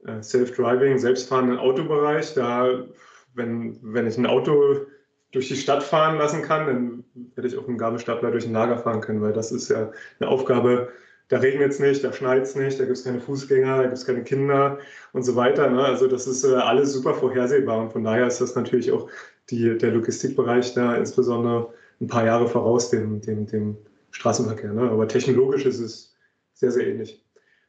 [0.04, 2.34] äh, Self-Driving, selbstfahrenden Autobereich.
[2.34, 2.84] Da,
[3.34, 4.86] wenn, wenn ich ein Auto
[5.32, 8.78] durch die Stadt fahren lassen kann, dann werde ich auch einen Gabelstapler durch ein Lager
[8.78, 9.90] fahren können, weil das ist ja
[10.20, 10.90] eine Aufgabe,
[11.28, 13.96] da regnet es nicht, da schneit es nicht, da gibt es keine Fußgänger, da gibt
[13.96, 14.78] es keine Kinder
[15.14, 15.70] und so weiter.
[15.70, 15.82] Ne?
[15.82, 19.08] Also das ist äh, alles super vorhersehbar und von daher ist das natürlich auch
[19.48, 23.78] die, der Logistikbereich da insbesondere ein paar Jahre voraus dem, dem, dem
[24.10, 24.74] Straßenverkehr.
[24.74, 24.90] Ne?
[24.90, 26.14] Aber technologisch ist es
[26.52, 27.21] sehr, sehr ähnlich.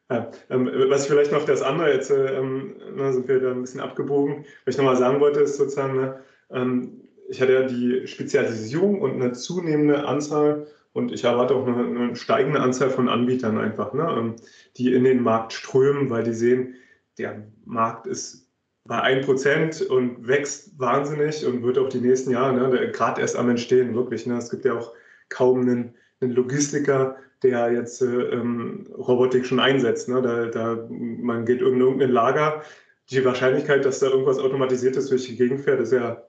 [0.10, 3.52] Ja, ähm, was ich vielleicht noch das andere, jetzt äh, ähm, ne, sind wir da
[3.52, 6.20] ein bisschen abgebogen, was ich nochmal sagen wollte, ist sozusagen, ne,
[6.52, 11.86] ähm, ich hatte ja die Spezialisierung und eine zunehmende Anzahl und ich erwarte auch eine,
[11.86, 14.36] eine steigende Anzahl von Anbietern einfach, ne, ähm,
[14.78, 16.76] die in den Markt strömen, weil die sehen,
[17.18, 18.50] der Markt ist
[18.86, 23.50] bei 1% und wächst wahnsinnig und wird auch die nächsten Jahre ne, gerade erst am
[23.50, 24.26] Entstehen, wirklich.
[24.26, 24.38] Ne.
[24.38, 24.94] Es gibt ja auch
[25.30, 30.10] kaum einen, einen Logistiker, der jetzt äh, ähm, Robotik schon einsetzt.
[30.10, 30.22] Ne.
[30.22, 32.64] Da, da, man geht in irgendein Lager,
[33.10, 36.24] die Wahrscheinlichkeit, dass da irgendwas Automatisiertes durch die Gegend fährt, ist ja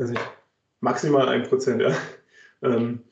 [0.00, 0.30] weiß nicht,
[0.80, 1.82] maximal 1%.
[1.82, 1.96] Ja.
[2.62, 3.04] Ähm,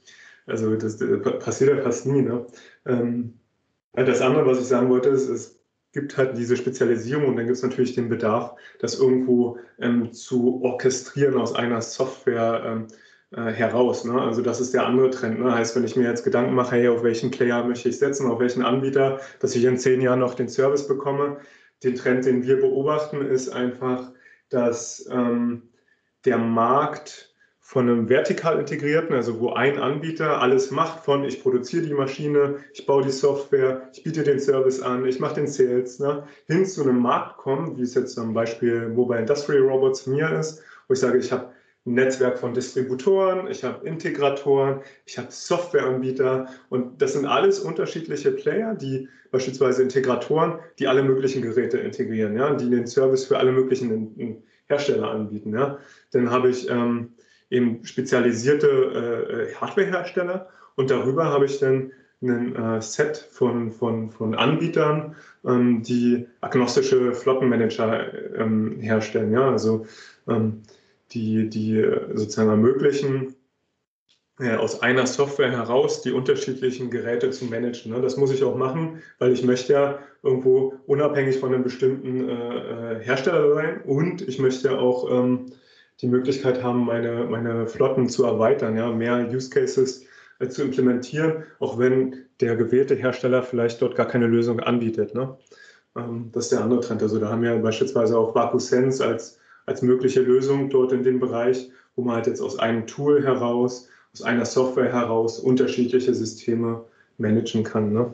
[0.45, 2.21] Also das, das passiert ja fast nie.
[2.21, 2.45] Ne?
[2.85, 3.39] Ähm,
[3.95, 5.59] das andere, was ich sagen wollte, ist, es
[5.93, 10.63] gibt halt diese Spezialisierung und dann gibt es natürlich den Bedarf, das irgendwo ähm, zu
[10.63, 12.89] orchestrieren aus einer Software ähm,
[13.31, 14.05] äh, heraus.
[14.05, 14.21] Ne?
[14.21, 15.41] Also das ist der andere Trend.
[15.41, 15.55] Ne?
[15.55, 18.41] Heißt, wenn ich mir jetzt Gedanken mache, hey, auf welchen Player möchte ich setzen, auf
[18.41, 21.39] welchen Anbieter, dass ich in zehn Jahren noch den Service bekomme,
[21.85, 24.13] den Trend, den wir beobachten, ist einfach,
[24.49, 25.69] dass ähm,
[26.25, 31.85] der Markt von einem vertikal integrierten, also wo ein Anbieter alles macht, von ich produziere
[31.85, 35.99] die Maschine, ich baue die Software, ich biete den Service an, ich mache den Sales,
[35.99, 40.31] ne, hin zu einem Markt kommen, wie es jetzt zum Beispiel Mobile Industrial Robots mir
[40.33, 41.53] ist, wo ich sage, ich habe
[41.89, 48.31] ein Netzwerk von Distributoren, ich habe Integratoren, ich habe Softwareanbieter und das sind alles unterschiedliche
[48.33, 53.53] Player, die beispielsweise Integratoren, die alle möglichen Geräte integrieren, ja, die den Service für alle
[53.53, 55.55] möglichen Hersteller anbieten.
[55.55, 55.79] Ja.
[56.13, 57.15] Dann habe ich ähm,
[57.51, 64.35] eben spezialisierte äh, Hardwarehersteller und darüber habe ich dann ein äh, Set von, von, von
[64.35, 65.15] Anbietern,
[65.47, 69.33] ähm, die agnostische Flottenmanager ähm, herstellen.
[69.33, 69.51] Ja?
[69.51, 69.87] Also
[70.29, 70.63] ähm,
[71.13, 73.35] die, die sozusagen ermöglichen,
[74.41, 77.93] äh, aus einer Software heraus die unterschiedlichen Geräte zu managen.
[77.93, 78.01] Ne?
[78.01, 82.33] Das muss ich auch machen, weil ich möchte ja irgendwo unabhängig von einem bestimmten äh,
[82.33, 85.47] äh Hersteller sein und ich möchte auch ähm,
[86.01, 90.05] die Möglichkeit haben, meine, meine Flotten zu erweitern, ja, mehr Use Cases
[90.39, 95.15] äh, zu implementieren, auch wenn der gewählte Hersteller vielleicht dort gar keine Lösung anbietet.
[95.15, 95.37] Ne?
[95.97, 97.03] Ähm, das ist der andere Trend.
[97.03, 99.38] Also da haben wir beispielsweise auch VacuSense als,
[99.69, 103.89] als mögliche Lösung dort in dem Bereich, wo man halt jetzt aus einem Tool heraus,
[104.13, 106.85] aus einer Software heraus unterschiedliche Systeme
[107.19, 107.93] managen kann.
[107.93, 108.13] Ne?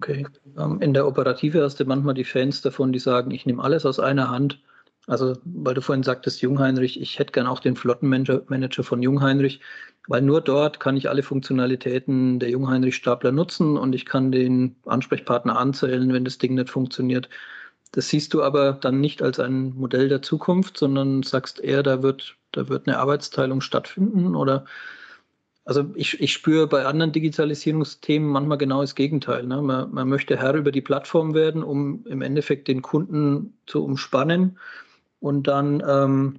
[0.00, 0.26] Okay.
[0.58, 3.84] Ähm, in der Operative hast du manchmal die Fans davon, die sagen, ich nehme alles
[3.84, 4.60] aus einer Hand
[5.08, 9.60] also, weil du vorhin sagtest, Jungheinrich, ich hätte gern auch den Flottenmanager von Jungheinrich,
[10.06, 15.58] weil nur dort kann ich alle Funktionalitäten der Jungheinrich-Stapler nutzen und ich kann den Ansprechpartner
[15.58, 17.30] anzählen, wenn das Ding nicht funktioniert.
[17.92, 22.02] Das siehst du aber dann nicht als ein Modell der Zukunft, sondern sagst eher, da
[22.02, 24.64] wird, da wird eine Arbeitsteilung stattfinden oder
[25.64, 29.46] also ich, ich spüre bei anderen Digitalisierungsthemen manchmal genau das Gegenteil.
[29.46, 29.60] Ne?
[29.60, 34.58] Man, man möchte Herr über die Plattform werden, um im Endeffekt den Kunden zu umspannen
[35.20, 36.38] und dann ähm,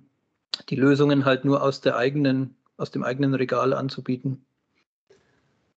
[0.69, 4.43] die Lösungen halt nur aus der eigenen, aus dem eigenen Regal anzubieten.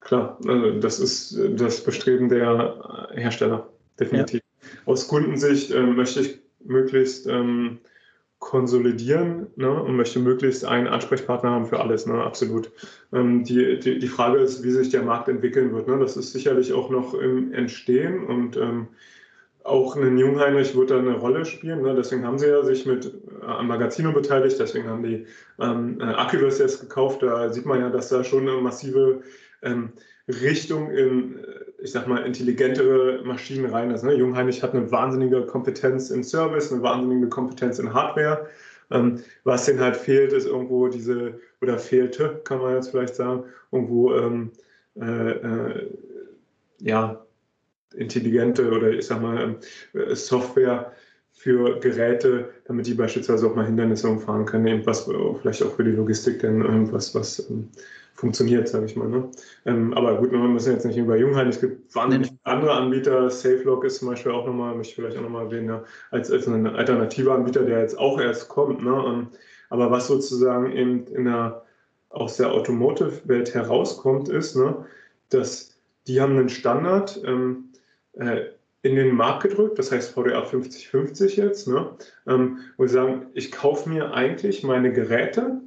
[0.01, 3.69] Klar, also das ist das Bestreben der Hersteller,
[4.01, 4.42] definitiv.
[4.87, 7.79] Aus Kundensicht äh, möchte ich möglichst ähm,
[8.43, 12.71] konsolidieren ne, und möchte möglichst einen Ansprechpartner haben für alles, ne, absolut.
[13.13, 15.87] Ähm, die, die, die Frage ist, wie sich der Markt entwickeln wird.
[15.87, 15.99] Ne?
[15.99, 18.89] Das ist sicherlich auch noch im Entstehen und ähm,
[19.65, 21.83] auch ein Jungheinrich wird da eine Rolle spielen.
[21.83, 21.95] Ne?
[21.95, 25.27] Deswegen haben sie ja sich mit äh, am Magazino beteiligt, deswegen haben die
[25.61, 27.23] ähm, äh, Acculus jetzt gekauft.
[27.23, 29.23] Da sieht man ja, dass da schon eine massive
[29.63, 29.93] ähm,
[30.29, 34.05] Richtung in, äh, ich sag mal, intelligentere Maschinen rein ist.
[34.05, 34.15] Ne?
[34.15, 38.47] Jungheinrich hat eine wahnsinnige Kompetenz im Service, eine wahnsinnige Kompetenz in Hardware.
[38.91, 43.45] Ähm, was denen halt fehlt, ist irgendwo diese, oder fehlte, kann man jetzt vielleicht sagen,
[43.73, 44.53] irgendwo ähm,
[45.01, 45.91] äh, äh,
[46.81, 47.25] ja,
[47.95, 49.57] intelligente oder ich sag mal
[49.95, 50.93] äh, Software
[51.33, 55.91] für Geräte, damit die beispielsweise auch mal Hindernisse umfahren können, irgendwas vielleicht auch für die
[55.91, 57.69] Logistik denn irgendwas, was ähm,
[58.15, 59.09] funktioniert, sage ich mal.
[59.09, 59.29] Ne?
[59.67, 63.85] Ähm, aber gut, wir müssen jetzt nicht über Jungheim, es gibt wahnsinnig andere Anbieter, SafeLog
[63.85, 66.67] ist zum Beispiel auch nochmal, möchte ich vielleicht auch nochmal erwähnen, ja, als, als ein
[66.67, 68.85] alternativer Anbieter, der jetzt auch erst kommt.
[68.85, 69.03] Ne?
[69.07, 69.29] Ähm,
[69.71, 71.65] aber was sozusagen eben in der,
[72.11, 74.85] aus der Automotive-Welt herauskommt, ist, ne,
[75.31, 75.75] dass
[76.07, 77.71] die haben einen Standard, ähm,
[78.13, 78.43] äh,
[78.83, 83.53] in den Markt gedrückt, das heißt VDA 5050 jetzt, ne, ähm, wo sie sagen, ich
[83.53, 85.61] kaufe mir eigentlich meine Geräte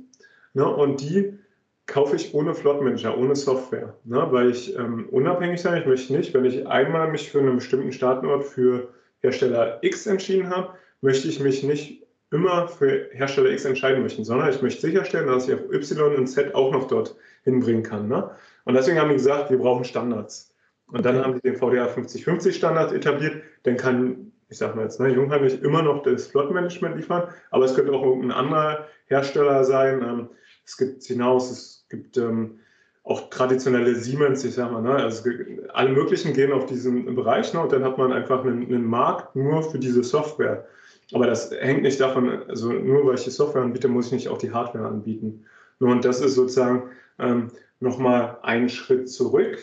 [0.54, 1.40] ne, und die
[1.88, 6.34] kaufe ich ohne Flotmanager, ohne Software, ne, weil ich ähm, unabhängig sein, ich möchte nicht,
[6.34, 8.90] wenn ich einmal mich für einen bestimmten Startort für
[9.22, 14.50] Hersteller X entschieden habe, möchte ich mich nicht immer für Hersteller X entscheiden möchten, sondern
[14.50, 18.08] ich möchte sicherstellen, dass ich auch Y und Z auch noch dort hinbringen kann.
[18.10, 18.30] Ne?
[18.66, 20.55] Und deswegen haben die gesagt, wir brauchen Standards.
[20.88, 23.42] Und dann haben die den VDA 5050 Standard etabliert.
[23.64, 27.76] Dann kann, ich sag mal jetzt, ne, Jungheinrich immer noch das Flottenmanagement liefern, aber es
[27.76, 30.02] könnte auch irgendein anderer Hersteller sein.
[30.02, 30.30] Ähm,
[30.66, 32.60] es gibt hinaus, es gibt ähm,
[33.04, 35.30] auch traditionelle Siemens, ich sag mal, ne, also
[35.74, 39.36] alle möglichen gehen auf diesen Bereich ne, und dann hat man einfach einen, einen Markt
[39.36, 40.68] nur für diese Software.
[41.14, 44.30] Aber das hängt nicht davon, also nur weil ich die Software anbiete, muss ich nicht
[44.30, 45.46] auch die Hardware anbieten.
[45.80, 49.60] Und das ist sozusagen ähm, nochmal einen Schritt zurück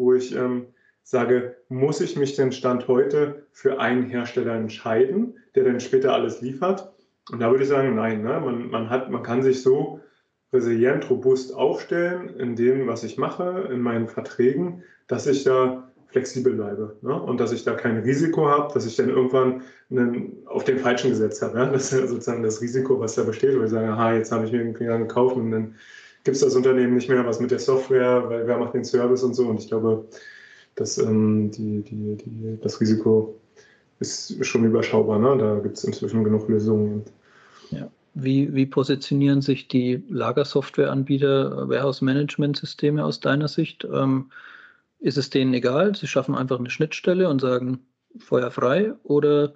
[0.00, 0.66] wo ich ähm,
[1.02, 6.40] sage, muss ich mich denn Stand heute für einen Hersteller entscheiden, der dann später alles
[6.40, 6.92] liefert?
[7.30, 8.40] Und da würde ich sagen, nein, ne?
[8.40, 10.00] man, man, hat, man kann sich so
[10.52, 16.54] resilient, robust aufstellen in dem, was ich mache, in meinen Verträgen, dass ich da flexibel
[16.54, 17.22] bleibe ne?
[17.22, 21.10] und dass ich da kein Risiko habe, dass ich dann irgendwann einen, auf den falschen
[21.10, 21.58] gesetzt habe.
[21.58, 21.66] Ja?
[21.66, 24.52] Das ist sozusagen das Risiko, was da besteht, wo ich sage, aha, jetzt habe ich
[24.52, 25.76] mir einen gekauft und dann
[26.24, 29.22] gibt es das Unternehmen nicht mehr, was mit der Software, weil wer macht den Service
[29.22, 29.46] und so.
[29.46, 30.06] Und ich glaube,
[30.74, 33.38] dass ähm, die, die, die, das Risiko
[34.00, 35.18] ist schon überschaubar.
[35.18, 35.36] Ne?
[35.38, 37.04] Da gibt es inzwischen genug Lösungen.
[37.70, 37.90] Ja.
[38.14, 43.86] Wie, wie positionieren sich die Lagersoftwareanbieter, Warehouse-Management-Systeme aus deiner Sicht?
[43.90, 44.30] Ähm,
[44.98, 45.94] ist es denen egal?
[45.94, 47.78] Sie schaffen einfach eine Schnittstelle und sagen
[48.18, 49.54] Feuer frei oder,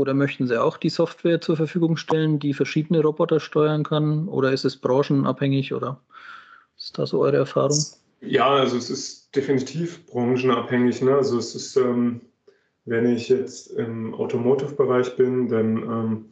[0.00, 4.28] oder möchten sie auch die Software zur Verfügung stellen, die verschiedene Roboter steuern kann?
[4.28, 6.00] Oder ist es branchenabhängig oder
[6.76, 7.78] ist das so eure Erfahrung?
[8.20, 11.02] Ja, also es ist definitiv branchenabhängig.
[11.02, 11.14] Ne?
[11.14, 12.22] Also es ist, ähm,
[12.86, 16.24] wenn ich jetzt im Automotive-Bereich bin, dann ähm,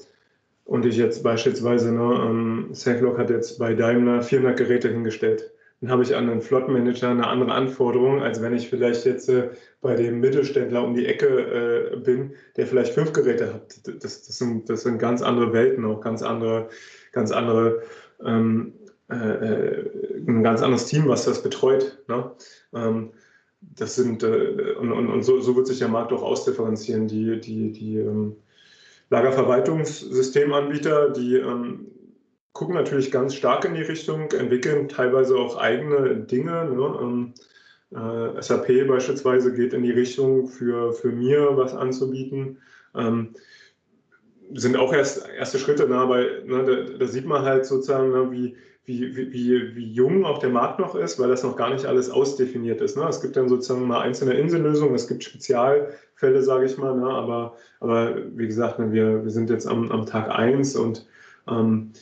[0.65, 5.91] und ich jetzt beispielsweise, ne, ähm, Sacklock hat jetzt bei Daimler 400 Geräte hingestellt, dann
[5.91, 9.95] habe ich an den Flottenmanager eine andere Anforderung, als wenn ich vielleicht jetzt äh, bei
[9.95, 13.87] dem Mittelständler um die Ecke äh, bin, der vielleicht fünf Geräte hat.
[13.87, 16.69] Das, das, sind, das sind ganz andere Welten, auch ganz andere,
[17.13, 17.83] ganz andere
[18.25, 18.73] ähm,
[19.09, 19.91] äh, äh
[20.27, 21.99] ein ganz anderes Team, was das betreut.
[22.09, 22.33] Ne?
[22.75, 23.11] Ähm,
[23.61, 27.07] das sind, äh, und, und, und so, so, wird sich der Markt auch ausdifferenzieren.
[27.07, 28.37] Die, die, die ähm,
[29.11, 31.87] Lagerverwaltungssystemanbieter, die ähm,
[32.59, 36.65] gucken natürlich ganz stark in die Richtung, entwickeln teilweise auch eigene Dinge.
[36.65, 36.99] Ne?
[37.01, 37.35] Ähm,
[37.93, 42.59] äh, SAP beispielsweise geht in die Richtung, für, für mir was anzubieten.
[42.97, 43.29] Ähm,
[44.55, 45.99] sind auch erst erste Schritte, ne?
[45.99, 50.39] aber ne, da, da, sieht man halt sozusagen, ne, wie, wie, wie, wie jung auch
[50.39, 52.97] der Markt noch ist, weil das noch gar nicht alles ausdefiniert ist.
[52.97, 53.07] Ne?
[53.09, 57.07] Es gibt dann sozusagen mal einzelne Insellösungen, es gibt Spezialfälle, sage ich mal, ne?
[57.07, 61.07] aber, aber wie gesagt, ne, wir, wir sind jetzt am, am Tag 1 und
[61.49, 61.93] ähm,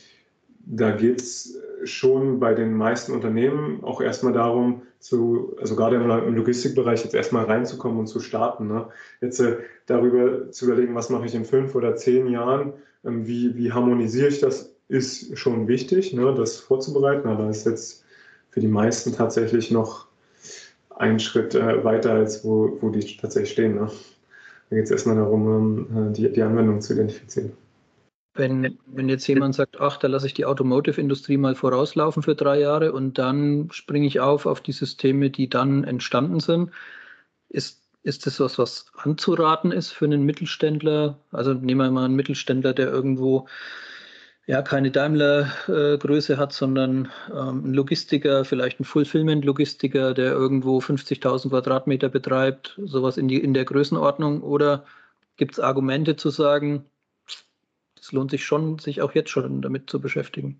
[0.69, 6.35] da geht es schon bei den meisten Unternehmen auch erstmal darum, zu, also gerade im
[6.35, 8.67] Logistikbereich jetzt erstmal reinzukommen und zu starten.
[8.67, 8.87] Ne?
[9.21, 12.73] Jetzt äh, darüber zu überlegen, was mache ich in fünf oder zehn Jahren,
[13.05, 18.05] ähm, wie, wie harmonisiere ich das ist schon wichtig, ne, das vorzubereiten, aber ist jetzt
[18.49, 20.07] für die meisten tatsächlich noch
[20.95, 23.75] ein Schritt äh, weiter, als wo, wo die tatsächlich stehen.
[23.75, 23.91] Ne.
[24.69, 27.51] Da geht es erstmal darum, ähm, die, die Anwendung zu identifizieren.
[28.37, 32.59] Wenn, wenn jetzt jemand sagt, ach, da lasse ich die Automotive-Industrie mal vorauslaufen für drei
[32.59, 36.71] Jahre und dann springe ich auf auf die Systeme, die dann entstanden sind,
[37.49, 41.19] ist, ist das was, was anzuraten ist für einen Mittelständler?
[41.31, 43.47] Also nehmen wir mal einen Mittelständler, der irgendwo
[44.47, 51.49] ja keine Daimler-Größe äh, hat, sondern ähm, ein Logistiker, vielleicht ein Fulfillment-Logistiker, der irgendwo 50.000
[51.49, 54.41] Quadratmeter betreibt, sowas in, die, in der Größenordnung?
[54.41, 54.85] Oder
[55.35, 56.85] gibt es Argumente zu sagen,
[58.07, 60.59] es lohnt sich schon, sich auch jetzt schon damit zu beschäftigen?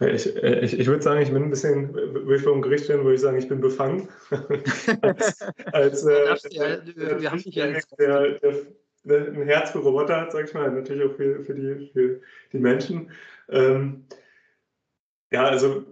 [0.00, 3.04] Ich, ich, ich, würde sagen, ich bin ein bisschen, würde ich vor dem Gericht stellen,
[3.04, 4.08] würde ich sagen, ich bin befangen.
[5.02, 5.40] als,
[5.72, 8.54] als äh, ja, wir haben dich ja jetzt der, der,
[9.04, 12.20] Ne, ein Herz für Roboter hat, sag ich mal, natürlich auch für, für, die, für
[12.52, 13.10] die Menschen.
[13.48, 14.04] Ähm,
[15.32, 15.82] ja, also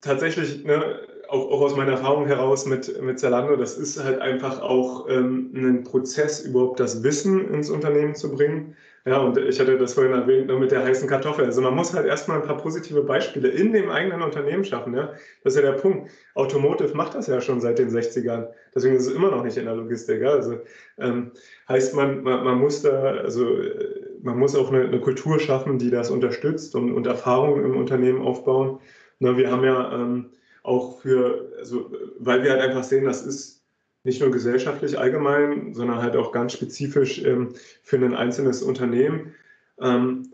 [0.00, 4.62] tatsächlich, ne, auch, auch, aus meiner Erfahrung heraus mit, mit Zalando, das ist halt einfach
[4.62, 8.76] auch ähm, ein Prozess, überhaupt das Wissen ins Unternehmen zu bringen.
[9.04, 11.44] Ja, und ich hatte das vorhin erwähnt, nur mit der heißen Kartoffel.
[11.44, 14.94] Also man muss halt erstmal ein paar positive Beispiele in dem eigenen Unternehmen schaffen.
[14.94, 15.12] Ja?
[15.42, 16.08] Das ist ja der Punkt.
[16.36, 18.46] Automotive macht das ja schon seit den 60ern.
[18.72, 20.22] Deswegen ist es immer noch nicht in der Logistik.
[20.22, 20.30] Ja?
[20.30, 20.60] Also
[20.98, 21.32] ähm,
[21.68, 23.44] heißt man, man, man, muss da, also
[24.22, 28.22] man muss auch eine, eine Kultur schaffen, die das unterstützt und, und Erfahrungen im Unternehmen
[28.22, 28.78] aufbauen.
[29.18, 30.30] Na, wir haben ja ähm,
[30.62, 33.61] auch für, also weil wir halt einfach sehen, das ist
[34.04, 39.34] nicht nur gesellschaftlich allgemein, sondern halt auch ganz spezifisch ähm, für ein einzelnes Unternehmen.
[39.80, 40.32] Ähm,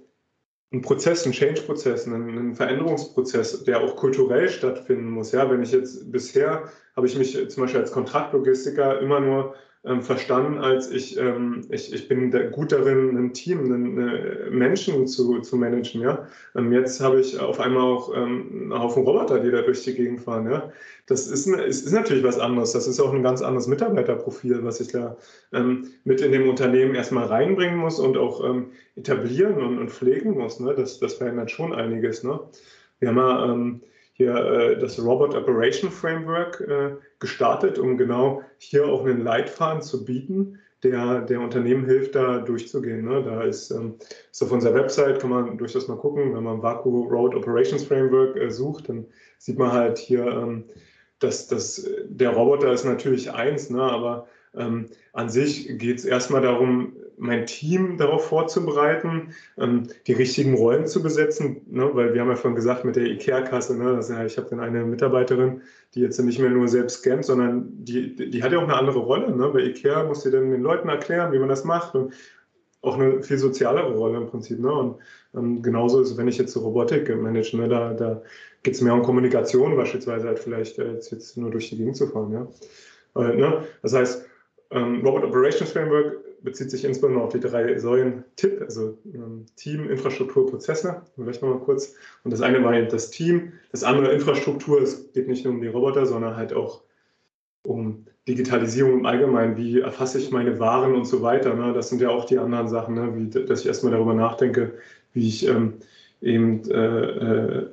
[0.73, 5.33] ein Prozess, ein Change-Prozess, ein, Veränderungsprozess, der auch kulturell stattfinden muss.
[5.33, 10.03] Ja, wenn ich jetzt bisher habe ich mich zum Beispiel als Kontraktlogistiker immer nur ähm,
[10.03, 15.41] verstanden, als ich, ähm, ich, ich bin da gut darin, ein Team, einen, Menschen zu,
[15.41, 16.01] zu managen.
[16.01, 16.27] Ja?
[16.57, 19.95] Ähm, jetzt habe ich auf einmal auch ähm, einen Haufen Roboter, die da durch die
[19.95, 20.51] Gegend fahren.
[20.51, 20.73] Ja?
[21.07, 22.73] Das ist, ist, ist natürlich was anderes.
[22.73, 25.17] Das ist auch ein ganz anderes Mitarbeiterprofil, was ich da
[25.53, 30.33] ähm, mit in dem Unternehmen erstmal reinbringen muss und auch ähm, etablieren und, und, pflegen
[30.33, 30.59] muss.
[30.59, 30.75] Ne?
[30.75, 32.25] Das, das verändert schon einiges.
[32.25, 32.41] Ne?
[32.99, 33.53] Wir haben ja
[34.19, 36.91] hier äh, das Robot Operation Framework äh,
[37.21, 43.05] gestartet, um genau hier auch einen Leitfaden zu bieten, der der Unternehmen hilft, da durchzugehen.
[43.05, 43.23] Ne?
[43.23, 43.95] Da ist, ähm,
[44.31, 48.37] ist auf unserer Website, kann man durchaus mal gucken, wenn man Vaku Road Operations Framework
[48.37, 49.07] äh, sucht, dann
[49.39, 50.65] sieht man halt hier, ähm,
[51.21, 53.83] dass, dass der Roboter ist natürlich eins, ne?
[53.83, 60.55] aber ähm, an sich geht es erstmal darum, mein Team darauf vorzubereiten, ähm, die richtigen
[60.55, 61.91] Rollen zu besetzen, ne?
[61.93, 63.97] weil wir haben ja vorhin gesagt mit der IKEA-Kasse, ne?
[63.97, 65.63] also, ich habe dann eine Mitarbeiterin,
[65.95, 69.01] die jetzt nicht mehr nur selbst scannt, sondern die, die hat ja auch eine andere
[69.01, 69.35] Rolle.
[69.35, 69.49] Ne?
[69.49, 72.15] Bei IKEA muss sie dann den Leuten erklären, wie man das macht und
[72.81, 74.61] auch eine viel sozialere Rolle im Prinzip.
[74.61, 74.73] Ne?
[74.73, 74.99] Und
[75.35, 77.69] ähm, genauso ist, wenn ich jetzt so Robotik manage, ne?
[77.69, 78.23] da, da
[78.63, 82.07] geht es mehr um Kommunikation beispielsweise, halt vielleicht äh, jetzt, nur durch die Gegend zu
[82.07, 82.33] fahren.
[82.33, 82.47] Ja?
[83.15, 83.65] Weil, ne?
[83.83, 84.27] Das heißt,
[84.71, 89.91] ähm, Robot Operations Framework bezieht sich insbesondere auf die drei Säulen TIP, also ähm, Team,
[89.91, 91.03] Infrastruktur, Prozesse.
[91.15, 91.95] Vielleicht nochmal kurz.
[92.25, 94.81] Und das eine war eben das Team, das andere Infrastruktur.
[94.83, 96.83] Es geht nicht nur um die Roboter, sondern halt auch
[97.65, 99.57] um Digitalisierung im Allgemeinen.
[99.57, 101.55] Wie erfasse ich meine Waren und so weiter.
[101.55, 101.73] Ne?
[101.73, 103.13] Das sind ja auch die anderen Sachen, ne?
[103.17, 104.75] wie, dass ich erstmal darüber nachdenke,
[105.13, 105.75] wie ich ähm,
[106.21, 107.67] eben äh, äh,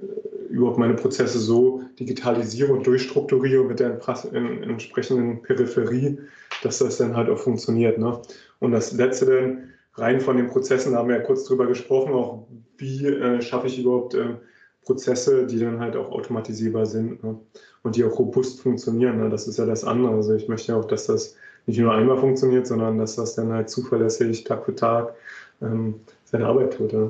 [0.50, 4.00] überhaupt meine Prozesse so digitalisiere und durchstrukturiere mit der
[4.32, 6.20] entsprechenden Peripherie,
[6.64, 7.98] dass das dann halt auch funktioniert.
[7.98, 8.22] Ne?
[8.60, 12.14] Und das Letzte dann, rein von den Prozessen, da haben wir ja kurz drüber gesprochen,
[12.14, 12.48] auch
[12.78, 14.36] wie äh, schaffe ich überhaupt äh,
[14.84, 17.38] Prozesse, die dann halt auch automatisierbar sind ne?
[17.84, 19.18] und die auch robust funktionieren.
[19.18, 19.30] Ne?
[19.30, 20.14] Das ist ja das andere.
[20.14, 21.36] Also ich möchte ja auch, dass das
[21.66, 25.16] nicht nur einmal funktioniert, sondern dass das dann halt zuverlässig Tag für Tag
[25.62, 25.96] ähm,
[26.26, 26.94] seine Arbeit tut.
[26.94, 27.10] Ja?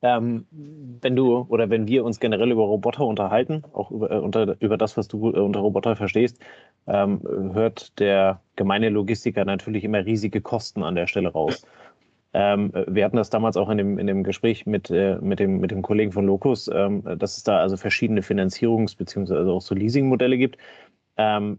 [0.00, 0.46] Ähm,
[1.00, 4.76] wenn du oder wenn wir uns generell über Roboter unterhalten, auch über, äh, unter, über
[4.76, 6.40] das, was du äh, unter Roboter verstehst,
[6.86, 7.20] ähm,
[7.52, 11.66] hört der gemeine Logistiker natürlich immer riesige Kosten an der Stelle raus.
[12.32, 15.58] Ähm, wir hatten das damals auch in dem, in dem Gespräch mit, äh, mit, dem,
[15.58, 19.50] mit dem Kollegen von Locus, ähm, dass es da also verschiedene Finanzierungs- bzw.
[19.50, 20.58] auch so Leasing-Modelle gibt.
[21.16, 21.58] Ähm,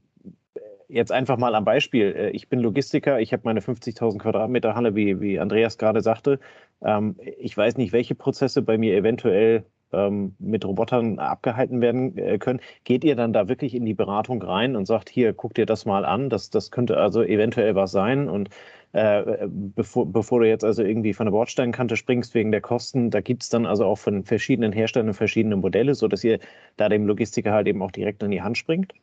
[0.90, 2.14] jetzt einfach mal am Beispiel.
[2.16, 6.40] Äh, ich bin Logistiker, ich habe meine 50.000 Quadratmeter Halle, wie, wie Andreas gerade sagte.
[6.84, 12.38] Ähm, ich weiß nicht, welche Prozesse bei mir eventuell ähm, mit Robotern abgehalten werden äh,
[12.38, 12.60] können.
[12.84, 15.86] Geht ihr dann da wirklich in die Beratung rein und sagt, hier, guck dir das
[15.86, 18.50] mal an, das, das könnte also eventuell was sein und
[18.92, 23.22] äh, bevor, bevor du jetzt also irgendwie von der Bordsteinkante springst wegen der Kosten, da
[23.22, 26.40] gibt es dann also auch von verschiedenen Herstellern verschiedene Modelle, sodass ihr
[26.78, 28.94] da dem Logistiker halt eben auch direkt in die Hand springt?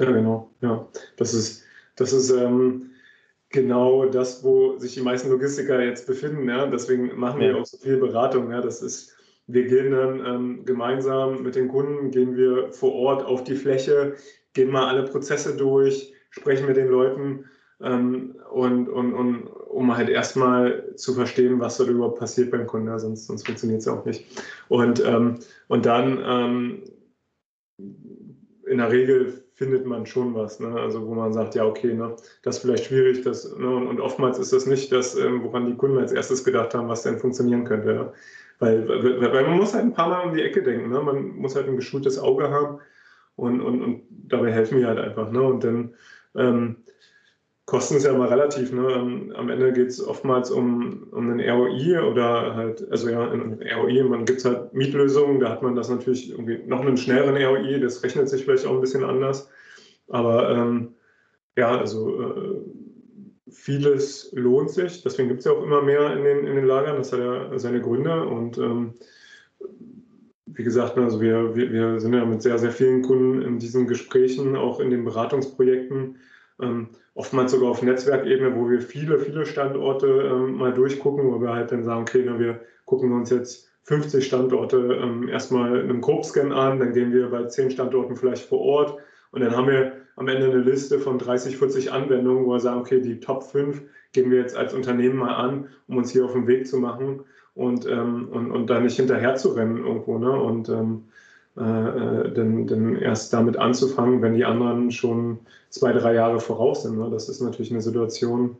[0.00, 0.50] Ja, genau.
[0.60, 1.64] Ja, das ist,
[1.96, 2.90] das ist ähm,
[3.50, 6.48] genau das, wo sich die meisten Logistiker jetzt befinden.
[6.48, 6.66] Ja?
[6.66, 8.50] Deswegen machen wir auch so viel Beratung.
[8.50, 8.60] Ja?
[8.60, 9.14] Das ist,
[9.46, 14.14] wir gehen dann ähm, gemeinsam mit den Kunden, gehen wir vor Ort auf die Fläche,
[14.54, 17.44] gehen mal alle Prozesse durch, sprechen mit den Leuten
[17.82, 22.88] ähm, und, und, und um halt erstmal zu verstehen, was dort überhaupt passiert beim Kunden,
[22.88, 22.98] ja?
[22.98, 24.24] sonst, sonst funktioniert es auch nicht.
[24.68, 26.82] Und, ähm, und dann ähm,
[28.66, 30.74] in der Regel findet man schon was, ne?
[30.74, 33.68] also wo man sagt, ja, okay, ne, das ist vielleicht schwierig, das, ne?
[33.68, 37.02] und, oftmals ist das nicht das, ähm, woran die Kunden als erstes gedacht haben, was
[37.02, 37.92] denn funktionieren könnte.
[37.92, 38.12] Ja?
[38.58, 41.02] Weil, weil, weil, man muss halt ein paar Mal um die Ecke denken, ne?
[41.02, 42.78] man muss halt ein geschultes Auge haben
[43.36, 45.30] und, und, und dabei helfen wir halt einfach.
[45.30, 45.42] Ne?
[45.42, 45.94] Und dann
[46.36, 46.76] ähm,
[47.70, 48.72] Kosten ist ja immer relativ.
[48.72, 48.84] Ne?
[48.92, 53.60] Ähm, am Ende geht es oftmals um, um einen ROI oder halt, also ja, ein
[53.62, 57.78] ROI, man gibt halt Mietlösungen, da hat man das natürlich irgendwie noch einen schnelleren ROI,
[57.78, 59.48] das rechnet sich vielleicht auch ein bisschen anders.
[60.08, 60.96] Aber ähm,
[61.56, 62.60] ja, also äh,
[63.52, 66.96] vieles lohnt sich, deswegen gibt es ja auch immer mehr in den, in den Lagern,
[66.96, 68.94] das hat ja seine Gründe und ähm,
[70.46, 73.60] wie gesagt, ne, also wir, wir, wir sind ja mit sehr, sehr vielen Kunden in
[73.60, 76.16] diesen Gesprächen, auch in den Beratungsprojekten
[76.60, 81.52] ähm, oftmals sogar auf Netzwerkebene, wo wir viele, viele Standorte ähm, mal durchgucken, wo wir
[81.52, 86.00] halt dann sagen, okay, na, wir gucken uns jetzt 50 Standorte ähm, erstmal in einem
[86.00, 88.98] Grobscan an, dann gehen wir bei 10 Standorten vielleicht vor Ort
[89.32, 92.80] und dann haben wir am Ende eine Liste von 30, 40 Anwendungen, wo wir sagen,
[92.80, 93.82] okay, die Top 5
[94.12, 97.24] gehen wir jetzt als Unternehmen mal an, um uns hier auf den Weg zu machen
[97.54, 100.18] und, ähm, und, und da nicht hinterher zu rennen irgendwo.
[100.18, 100.30] Ne?
[100.30, 101.04] Und ähm,
[101.56, 106.84] äh, äh, denn, denn erst damit anzufangen, wenn die anderen schon zwei, drei Jahre voraus
[106.84, 106.96] sind.
[106.96, 107.08] Ne?
[107.10, 108.56] Das ist natürlich eine Situation,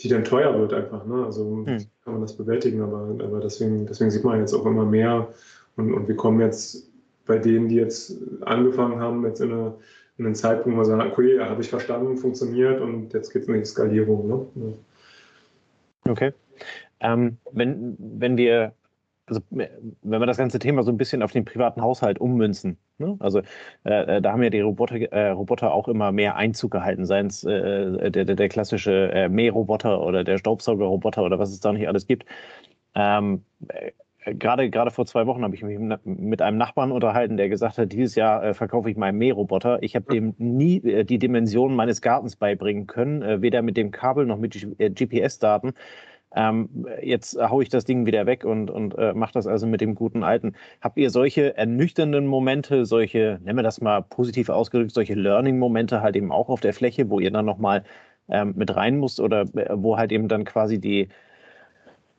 [0.00, 1.04] die dann teuer wird einfach.
[1.04, 1.24] Ne?
[1.24, 1.78] Also hm.
[2.04, 5.28] kann man das bewältigen, aber, aber deswegen, deswegen sieht man jetzt auch immer mehr
[5.76, 6.88] und, und wir kommen jetzt
[7.26, 9.74] bei denen, die jetzt angefangen haben, jetzt in, eine,
[10.16, 13.42] in einen Zeitpunkt, wo man sagt, okay, ja, habe ich verstanden, funktioniert und jetzt geht
[13.42, 14.48] es in die Skalierung.
[14.54, 14.74] Ne?
[16.08, 16.32] Okay.
[17.00, 18.72] Ähm, wenn, wenn wir
[19.30, 23.16] also wenn wir das ganze Thema so ein bisschen auf den privaten Haushalt ummünzen, ne?
[23.20, 23.40] also
[23.84, 27.28] äh, äh, da haben ja die Roboter, äh, Roboter auch immer mehr Einzug gehalten, seien
[27.28, 31.72] es äh, der, der, der, klassische äh, Mähroboter oder der Staubsaugerroboter oder was es da
[31.72, 32.26] nicht alles gibt.
[32.96, 33.92] Ähm, äh,
[34.34, 37.92] gerade, gerade vor zwei Wochen habe ich mich mit einem Nachbarn unterhalten, der gesagt hat,
[37.92, 39.82] dieses Jahr äh, verkaufe ich meinen Mähroboter.
[39.82, 43.90] Ich habe dem nie äh, die Dimensionen meines Gartens beibringen können, äh, weder mit dem
[43.92, 45.72] Kabel noch mit GPS-Daten.
[46.34, 49.80] Ähm, jetzt haue ich das Ding wieder weg und, und äh, mache das also mit
[49.80, 50.54] dem guten Alten.
[50.80, 56.16] Habt ihr solche ernüchternden Momente, solche, nennen wir das mal positiv ausgedrückt, solche Learning-Momente halt
[56.16, 57.84] eben auch auf der Fläche, wo ihr dann nochmal
[58.28, 61.08] ähm, mit rein muss oder äh, wo halt eben dann quasi die,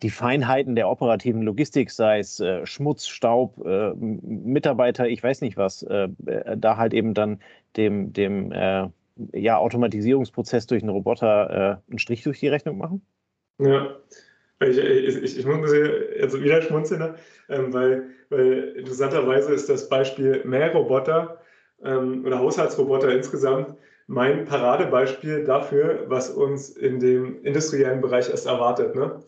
[0.02, 5.56] die Feinheiten der operativen Logistik, sei es äh, Schmutz, Staub, äh, Mitarbeiter, ich weiß nicht
[5.58, 7.40] was, äh, äh da halt eben dann
[7.78, 8.90] dem, dem äh,
[9.34, 13.02] ja, Automatisierungsprozess durch einen Roboter einen Strich durch die Rechnung machen?
[13.62, 13.96] Ja,
[14.60, 17.16] ich, ich, ich muss jetzt wieder schmunzeln, ne?
[17.48, 21.42] ähm, weil, weil interessanterweise ist das Beispiel Mähroboter
[21.84, 23.76] ähm, oder Haushaltsroboter insgesamt
[24.08, 28.96] mein Paradebeispiel dafür, was uns in dem industriellen Bereich erst erwartet.
[28.96, 29.24] Ne?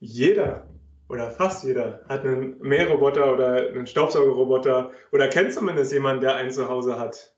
[0.00, 0.66] Jeder
[1.10, 6.50] oder fast jeder hat einen Mähroboter oder einen Staubsaugerroboter oder kennt zumindest jemanden, der einen
[6.50, 7.34] zu Hause hat.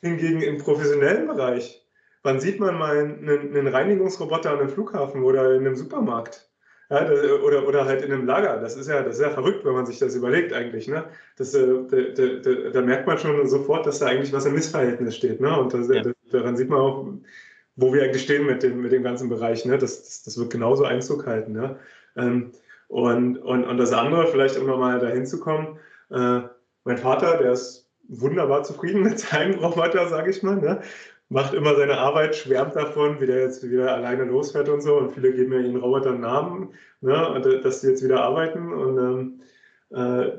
[0.00, 1.86] Hingegen im professionellen Bereich,
[2.28, 6.46] wann sieht man mal einen, einen Reinigungsroboter an einem Flughafen oder in einem Supermarkt?
[6.90, 7.06] Ja,
[7.42, 8.60] oder, oder halt in einem Lager.
[8.60, 10.88] Das ist ja, das ist ja verrückt, wenn man sich das überlegt eigentlich.
[10.88, 11.04] Ne?
[11.36, 15.16] Das, äh, da, da, da, merkt man schon sofort, dass da eigentlich was im Missverhältnis
[15.16, 15.40] steht.
[15.40, 15.58] Ne?
[15.58, 16.02] Und das, ja.
[16.30, 17.06] daran sieht man auch,
[17.76, 19.64] wo wir eigentlich stehen mit dem, mit dem ganzen Bereich.
[19.64, 19.78] Ne?
[19.78, 21.52] Das, das, das wird genauso Einzug halten.
[21.52, 21.76] Ne?
[22.88, 25.78] Und, und, und das andere, vielleicht um nochmal dahin zu kommen,
[26.10, 26.40] äh,
[26.84, 30.56] mein Vater, der ist wunderbar zufrieden mit seinem Roboter, sage ich mal.
[30.56, 30.80] Ne?
[31.28, 34.96] Macht immer seine Arbeit, schwärmt davon, wie der jetzt wieder alleine losfährt und so.
[34.96, 36.70] Und viele geben ja ihren Robotern Namen,
[37.00, 38.72] ne, dass sie jetzt wieder arbeiten.
[38.72, 39.40] Und ähm,
[39.90, 40.38] äh,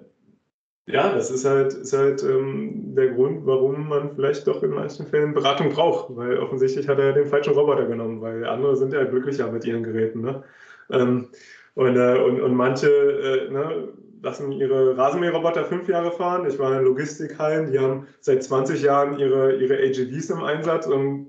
[0.91, 5.05] ja, das ist halt, ist halt ähm, der Grund, warum man vielleicht doch in manchen
[5.05, 9.03] Fällen Beratung braucht, weil offensichtlich hat er den falschen Roboter genommen, weil andere sind ja
[9.03, 10.21] glücklicher mit ihren Geräten.
[10.21, 10.43] Ne?
[10.89, 11.27] Ähm,
[11.75, 13.89] und, äh, und, und manche, äh, ne,
[14.21, 16.47] lassen ihre Rasenmäherroboter fünf Jahre fahren.
[16.49, 21.27] Ich war in Logistikhallen, die haben seit 20 Jahren ihre, ihre AGVs im Einsatz und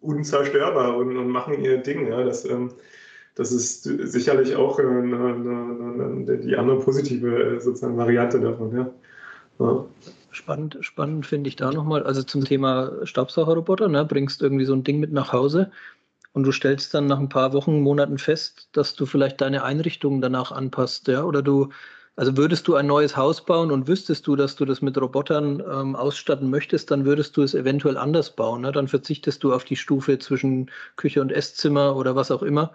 [0.00, 2.08] unzerstörbar und, und machen ihr Ding.
[2.08, 2.22] Ja.
[2.22, 2.72] Das, ähm,
[3.34, 8.76] das ist sicherlich auch eine, eine, eine, die andere positive äh, sozusagen Variante davon.
[8.76, 8.90] Ja.
[9.58, 9.84] ja.
[10.30, 14.84] Spannend, spannend finde ich da nochmal, also zum Thema Staubsaugerroboter, ne, bringst irgendwie so ein
[14.84, 15.70] Ding mit nach Hause
[16.34, 20.20] und du stellst dann nach ein paar Wochen, Monaten fest, dass du vielleicht deine Einrichtungen
[20.20, 21.70] danach anpasst, ja, oder du,
[22.16, 25.60] also würdest du ein neues Haus bauen und wüsstest du, dass du das mit Robotern
[25.60, 28.62] ähm, ausstatten möchtest, dann würdest du es eventuell anders bauen.
[28.62, 28.72] Ne?
[28.72, 32.72] Dann verzichtest du auf die Stufe zwischen Küche und Esszimmer oder was auch immer.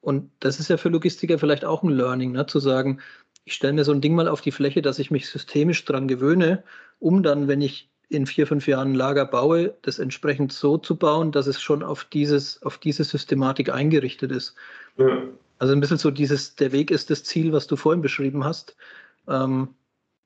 [0.00, 2.46] Und das ist ja für Logistiker vielleicht auch ein Learning, ne?
[2.46, 3.00] zu sagen,
[3.44, 6.08] ich stelle mir so ein Ding mal auf die Fläche, dass ich mich systemisch dran
[6.08, 6.64] gewöhne,
[6.98, 10.96] um dann, wenn ich in vier, fünf Jahren ein Lager baue, das entsprechend so zu
[10.96, 14.54] bauen, dass es schon auf, dieses, auf diese Systematik eingerichtet ist.
[14.96, 15.22] Ja.
[15.58, 18.76] Also ein bisschen so dieses, der Weg ist das Ziel, was du vorhin beschrieben hast.
[19.26, 19.68] Ähm,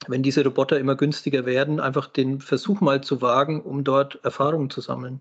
[0.09, 4.71] wenn diese Roboter immer günstiger werden, einfach den Versuch mal zu wagen, um dort Erfahrungen
[4.71, 5.21] zu sammeln.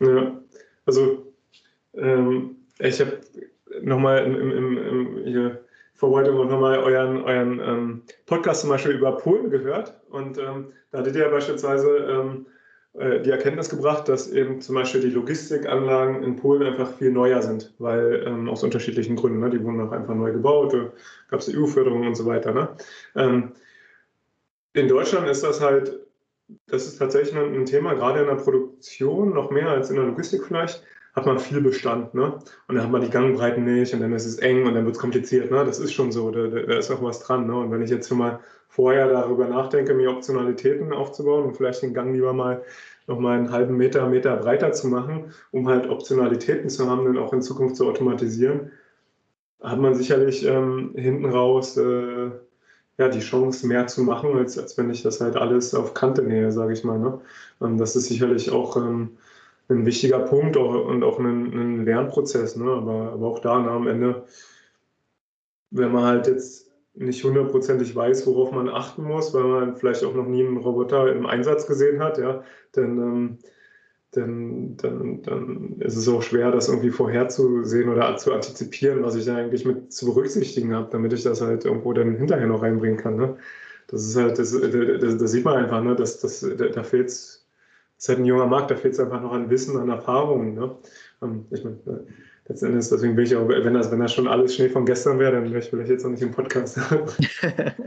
[0.00, 0.40] Ja,
[0.86, 1.32] also
[1.94, 3.20] ähm, ich habe
[3.82, 5.64] nochmal im, im, im, hier
[6.00, 10.00] Vorbereitung auch nochmal euren, euren ähm, Podcast zum Beispiel über Polen gehört.
[10.08, 12.46] Und ähm, da hattet ihr ja beispielsweise ähm,
[12.94, 17.42] äh, die Erkenntnis gebracht, dass eben zum Beispiel die Logistikanlagen in Polen einfach viel neuer
[17.42, 19.50] sind, weil ähm, aus unterschiedlichen Gründen, ne?
[19.50, 20.74] die wurden auch einfach neu gebaut,
[21.28, 22.54] gab es EU-Förderung und so weiter.
[22.54, 22.68] Ne?
[23.14, 23.52] Ähm,
[24.72, 26.00] in Deutschland ist das halt,
[26.66, 30.44] das ist tatsächlich ein Thema, gerade in der Produktion, noch mehr als in der Logistik
[30.46, 30.82] vielleicht,
[31.20, 32.38] hat man viel Bestand, ne?
[32.68, 34.96] Und dann hat man die Gangbreiten nicht und dann ist es eng und dann wird
[34.96, 35.64] es kompliziert, ne?
[35.64, 37.56] Das ist schon so, da, da, ist auch was dran, ne?
[37.56, 41.94] Und wenn ich jetzt schon mal vorher darüber nachdenke, mir Optionalitäten aufzubauen und vielleicht den
[41.94, 42.62] Gang lieber mal
[43.06, 47.32] nochmal einen halben Meter, Meter breiter zu machen, um halt Optionalitäten zu haben, dann auch
[47.32, 48.70] in Zukunft zu automatisieren,
[49.60, 52.30] hat man sicherlich ähm, hinten raus äh,
[52.98, 56.22] ja, die Chance, mehr zu machen, als, als wenn ich das halt alles auf Kante
[56.22, 56.98] nähe, sage ich mal.
[56.98, 57.20] Ne?
[57.58, 59.16] Und das ist sicherlich auch ähm,
[59.70, 62.56] ein wichtiger Punkt und auch ein, ein Lernprozess.
[62.56, 62.70] Ne?
[62.70, 64.24] Aber, aber auch da ne, am Ende,
[65.70, 70.14] wenn man halt jetzt nicht hundertprozentig weiß, worauf man achten muss, weil man vielleicht auch
[70.14, 72.42] noch nie einen Roboter im Einsatz gesehen hat, ja,
[72.72, 73.38] dann, ähm,
[74.12, 79.24] dann, dann, dann ist es auch schwer, das irgendwie vorherzusehen oder zu antizipieren, was ich
[79.24, 82.98] da eigentlich mit zu berücksichtigen habe, damit ich das halt irgendwo dann hinterher noch reinbringen
[82.98, 83.16] kann.
[83.16, 83.36] Ne?
[83.86, 85.94] Das ist halt, das, das, das sieht man einfach, ne?
[85.94, 87.39] dass, das, da, da fehlt es
[88.00, 90.54] ist halt ein junger Markt, da fehlt es einfach noch an Wissen, an Erfahrungen.
[90.54, 90.74] Ne?
[91.22, 92.10] Ähm, ich meine, äh,
[92.48, 95.32] letztendlich, deswegen bin ich auch, wenn das, wenn das schon alles Schnee von gestern wäre,
[95.32, 96.80] dann wäre ich vielleicht jetzt noch nicht im Podcast.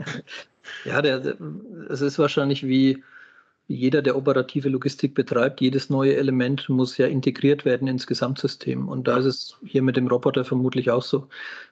[0.84, 1.36] ja, der,
[1.90, 3.02] es ist wahrscheinlich wie
[3.66, 8.88] jeder, der operative Logistik betreibt, jedes neue Element muss ja integriert werden ins Gesamtsystem.
[8.88, 11.26] Und da ist es hier mit dem Roboter vermutlich auch so.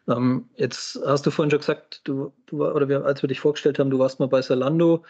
[0.09, 3.78] Ähm, jetzt hast du vorhin schon gesagt, du, du oder wir, als wir dich vorgestellt
[3.78, 5.05] haben, du warst mal bei Salando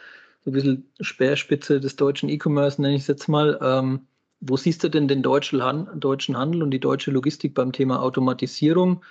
[0.44, 3.58] so ein bisschen Speerspitze des deutschen E-Commerce, nenne ich es jetzt mal.
[3.62, 4.00] Ähm,
[4.40, 8.02] wo siehst du denn den deutschen, Han deutschen Handel und die deutsche Logistik beim Thema
[8.02, 9.02] Automatisierung?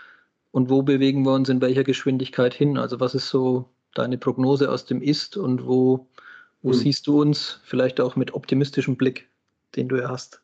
[0.52, 2.78] Und wo bewegen wir uns in welcher Geschwindigkeit hin?
[2.78, 6.08] Also was ist so deine Prognose aus dem Ist und wo,
[6.62, 6.78] wo hm.
[6.78, 9.30] siehst du uns vielleicht auch mit optimistischem Blick,
[9.78, 10.42] den du ja hast?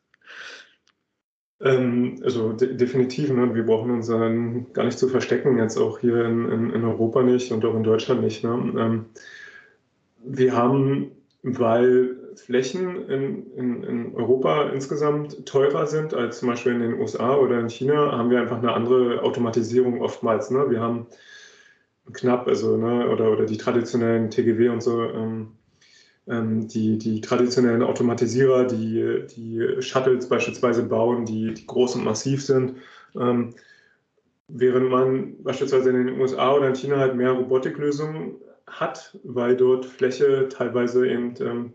[1.59, 3.53] Ähm, also de definitiv, ne?
[3.53, 7.23] wir brauchen uns dann gar nicht zu verstecken, jetzt auch hier in, in, in Europa
[7.23, 8.43] nicht und auch in Deutschland nicht.
[8.43, 8.73] Ne?
[8.77, 9.05] Ähm,
[10.27, 11.11] wir haben,
[11.43, 17.35] weil Flächen in, in, in, Europa insgesamt teurer sind als zum Beispiel in den USA
[17.35, 20.51] oder in China, haben wir einfach eine andere Automatisierung oftmals.
[20.51, 20.69] Ne?
[20.69, 21.07] Wir haben
[22.13, 25.53] knapp, also ne, oder, oder die traditionellen TGW und so, ähm,
[26.27, 32.43] ähm, die, die traditionellen Automatisierer, die, die Shuttles beispielsweise bauen, die, die groß und massiv
[32.45, 32.75] sind.
[33.19, 33.55] Ähm,
[34.47, 38.35] während man beispielsweise in den USA oder in China halt mehr Robotiklösungen
[38.67, 41.73] hat, weil dort Fläche teilweise eben ähm,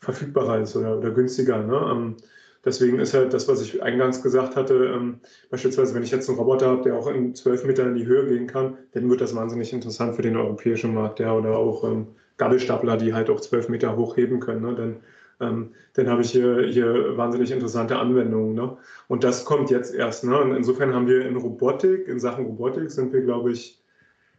[0.00, 1.62] verfügbarer ist oder, oder günstiger.
[1.62, 1.90] Ne?
[1.90, 2.16] Ähm,
[2.64, 5.20] deswegen ist halt das, was ich eingangs gesagt hatte, ähm,
[5.50, 8.26] beispielsweise, wenn ich jetzt einen Roboter habe, der auch in zwölf Metern in die Höhe
[8.26, 12.08] gehen kann, dann wird das wahnsinnig interessant für den europäischen Markt, ja, oder auch ähm,
[12.36, 14.62] Gabelstapler, die halt auch zwölf Meter hoch heben können.
[14.62, 14.74] Ne?
[14.74, 14.96] Dann,
[15.40, 18.54] ähm, dann habe ich hier, hier wahnsinnig interessante Anwendungen.
[18.54, 18.76] Ne?
[19.08, 20.24] Und das kommt jetzt erst.
[20.24, 20.38] Ne?
[20.38, 23.80] Und insofern haben wir in Robotik, in Sachen Robotik sind wir, glaube ich,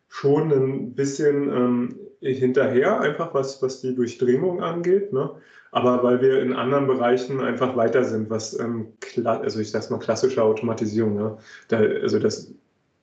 [0.08, 5.14] schon ein bisschen ähm, hinterher, einfach was, was die Durchdringung angeht.
[5.14, 5.30] Ne?
[5.72, 8.94] Aber weil wir in anderen Bereichen einfach weiter sind, was, ähm,
[9.26, 11.16] also ich sag's mal, klassische Automatisierung.
[11.16, 11.38] Ne?
[11.68, 12.52] Da, also das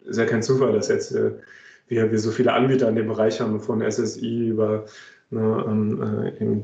[0.05, 1.33] ist ja kein Zufall, dass jetzt äh,
[1.89, 4.87] wir, wir so viele Anbieter in dem Bereich haben, von SSI über
[5.31, 6.63] ne, ähm, äh, eben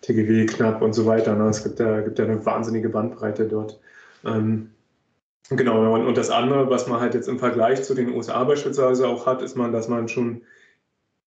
[0.00, 1.34] TGW knapp und so weiter.
[1.34, 1.48] Ne?
[1.48, 3.78] Es gibt ja, gibt ja eine wahnsinnige Bandbreite dort.
[4.24, 4.70] Ähm,
[5.50, 9.06] Genau, und, und das andere, was man halt jetzt im Vergleich zu den USA beispielsweise
[9.06, 10.42] auch hat, ist man, dass man schon,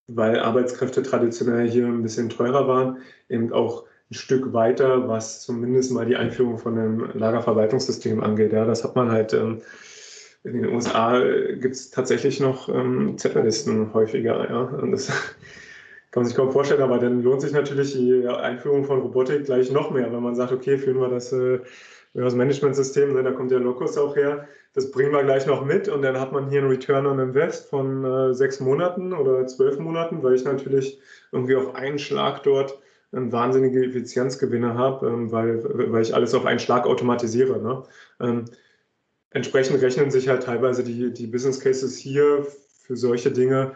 [0.08, 2.98] weil Arbeitskräfte traditionell hier ein bisschen teurer waren,
[3.30, 8.52] eben auch ein Stück weiter, was zumindest mal die Einführung von einem Lagerverwaltungssystem angeht.
[8.52, 9.62] Ja, das hat man halt ähm,
[10.44, 11.20] in den USA
[11.56, 14.50] gibt es tatsächlich noch ähm, Zettlerlisten häufiger.
[14.50, 15.08] Ja, und das
[16.12, 19.72] kann man sich kaum vorstellen, aber dann lohnt sich natürlich die Einführung von Robotik gleich
[19.72, 21.60] noch mehr, wenn man sagt, okay, führen wir das äh,
[22.14, 25.88] das Managementsystem, ne, da kommt der Locus auch her, das bringen wir gleich noch mit
[25.88, 29.80] und dann hat man hier einen Return on Invest von äh, sechs Monaten oder zwölf
[29.80, 31.00] Monaten, weil ich natürlich
[31.32, 32.80] irgendwie auf einen Schlag dort
[33.14, 37.62] ähm, wahnsinnige Effizienzgewinne habe, ähm, weil, weil ich alles auf einen Schlag automatisiere.
[37.62, 37.84] Ne?
[38.20, 38.46] Ähm,
[39.32, 42.46] entsprechend rechnen sich halt teilweise die, die Business Cases hier
[42.86, 43.76] für solche Dinge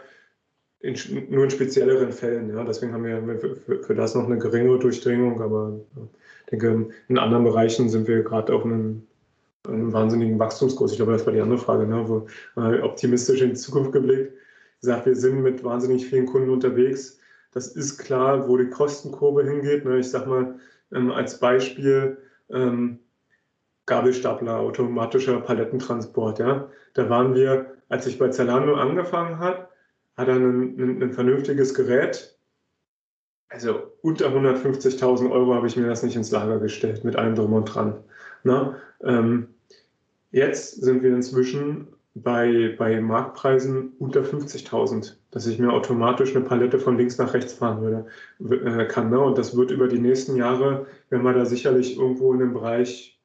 [0.84, 2.48] in, nur in spezielleren Fällen.
[2.50, 2.64] Ja?
[2.64, 6.02] Deswegen haben wir für, für, das noch eine geringere Durchdringung, aber ja
[6.60, 9.06] denke, in anderen Bereichen sind wir gerade auf einem,
[9.66, 10.92] einem, wahnsinnigen Wachstumskurs.
[10.92, 12.08] Ich glaube, das war die andere Frage, ne?
[12.08, 12.26] wo
[12.60, 14.32] äh, optimistisch in die Zukunft geblickt.
[14.80, 17.18] Gesagt, wir sind mit wahnsinnig vielen Kunden unterwegs.
[17.52, 19.84] Das ist klar, wo die Kostenkurve hingeht.
[19.84, 19.98] Ne?
[19.98, 20.58] Ich sage mal
[20.92, 22.18] ähm, als Beispiel
[22.50, 22.98] ähm,
[23.86, 26.38] Gabelstapler, automatischer Palettentransport.
[26.38, 26.68] Ja?
[26.94, 29.68] Da waren wir, als ich bei Zalando angefangen hat,
[30.16, 32.34] hat er ein, ein, ein vernünftiges Gerät
[33.54, 37.52] also unter 150.000 Euro habe ich mir das nicht ins Lager gestellt, mit allem drum
[37.52, 38.02] und dran.
[38.42, 39.46] Na, ähm,
[40.32, 46.80] jetzt sind wir inzwischen bei, bei Marktpreisen unter 50.000, dass ich mir automatisch eine Palette
[46.80, 48.06] von links nach rechts fahren würde,
[48.64, 49.10] äh, kann.
[49.10, 49.20] Ne?
[49.20, 53.20] Und das wird über die nächsten Jahre, wenn man da sicherlich irgendwo in dem Bereich,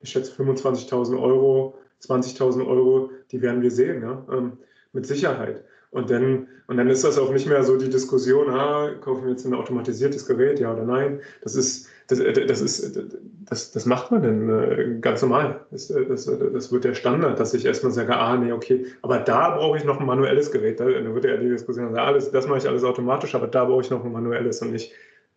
[0.00, 4.26] ich schätze 25.000 Euro, 20.000 Euro, die werden wir sehen, ja?
[4.32, 4.52] Ähm,
[4.92, 5.64] mit Sicherheit.
[5.90, 9.32] Und dann, und dann ist das auch nicht mehr so die Diskussion, ah, kaufen wir
[9.32, 11.20] jetzt ein automatisiertes Gerät, ja oder nein.
[11.42, 12.96] Das ist, das, äh, das ist,
[13.44, 15.66] das, das macht man dann äh, ganz normal.
[15.72, 19.18] Das, äh, das, das wird der Standard, dass ich erstmal sage, ah, nee, okay, aber
[19.18, 20.78] da brauche ich noch ein manuelles Gerät.
[20.78, 23.82] Da, wird ja die Diskussion sagen, alles, das mache ich alles automatisch, aber da brauche
[23.82, 24.92] ich noch ein manuelles und nicht,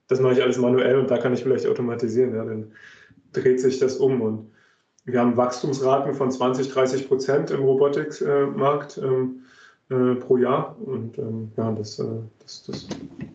[0.09, 2.35] das mache ich alles manuell und da kann ich vielleicht automatisieren.
[2.35, 2.73] Ja, dann
[3.31, 4.51] dreht sich das um und
[5.05, 8.99] wir haben Wachstumsraten von 20, 30 Prozent im Robotikmarkt.
[8.99, 9.41] Ähm,
[9.93, 10.75] äh, pro Jahr.
[10.85, 12.05] Und ähm, ja, das, äh,
[12.39, 12.87] das, das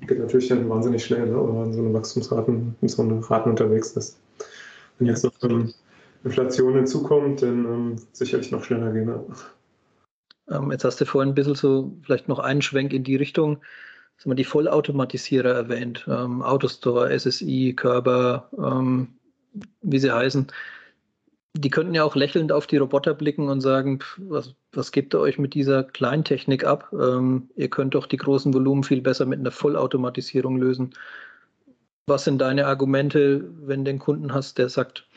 [0.07, 1.37] geht natürlich dann wahnsinnig schnell, ne?
[1.37, 4.19] wenn man so eine Wachstumsraten, so einer Raten unterwegs ist.
[4.99, 5.73] Wenn jetzt noch ähm,
[6.25, 9.07] Inflation hinzukommt, dann ähm, sicherlich noch schneller gehen.
[9.07, 9.25] Ne?
[10.71, 13.59] Jetzt hast du vorhin ein bisschen so vielleicht noch einen Schwenk in die Richtung,
[14.17, 19.09] sagen wir, die Vollautomatisierer erwähnt, ähm, Autostore, SSI, Körper, ähm,
[19.83, 20.47] wie sie heißen
[21.61, 25.19] die könnten ja auch lächelnd auf die Roboter blicken und sagen, was, was gebt ihr
[25.19, 26.93] euch mit dieser Kleintechnik ab?
[26.93, 30.95] Ähm, ihr könnt doch die großen Volumen viel besser mit einer Vollautomatisierung lösen.
[32.07, 35.09] Was sind deine Argumente, wenn du einen Kunden hast, der sagt,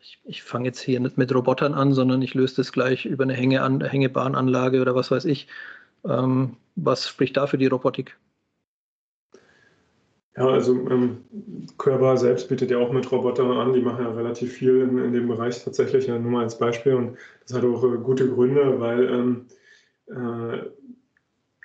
[0.00, 3.24] ich, ich fange jetzt hier nicht mit Robotern an, sondern ich löse das gleich über
[3.24, 5.48] eine Hänge Hängebahnanlage oder was weiß ich.
[6.04, 8.16] Ähm, was spricht da für die Robotik?
[10.38, 11.24] Ja, also ähm,
[11.78, 15.12] Körber selbst bietet ja auch mit Robotern an, die machen ja relativ viel in, in
[15.12, 16.94] dem Bereich tatsächlich, ja, nur mal als Beispiel.
[16.94, 19.46] Und das hat auch äh, gute Gründe, weil ähm,
[20.06, 20.68] äh,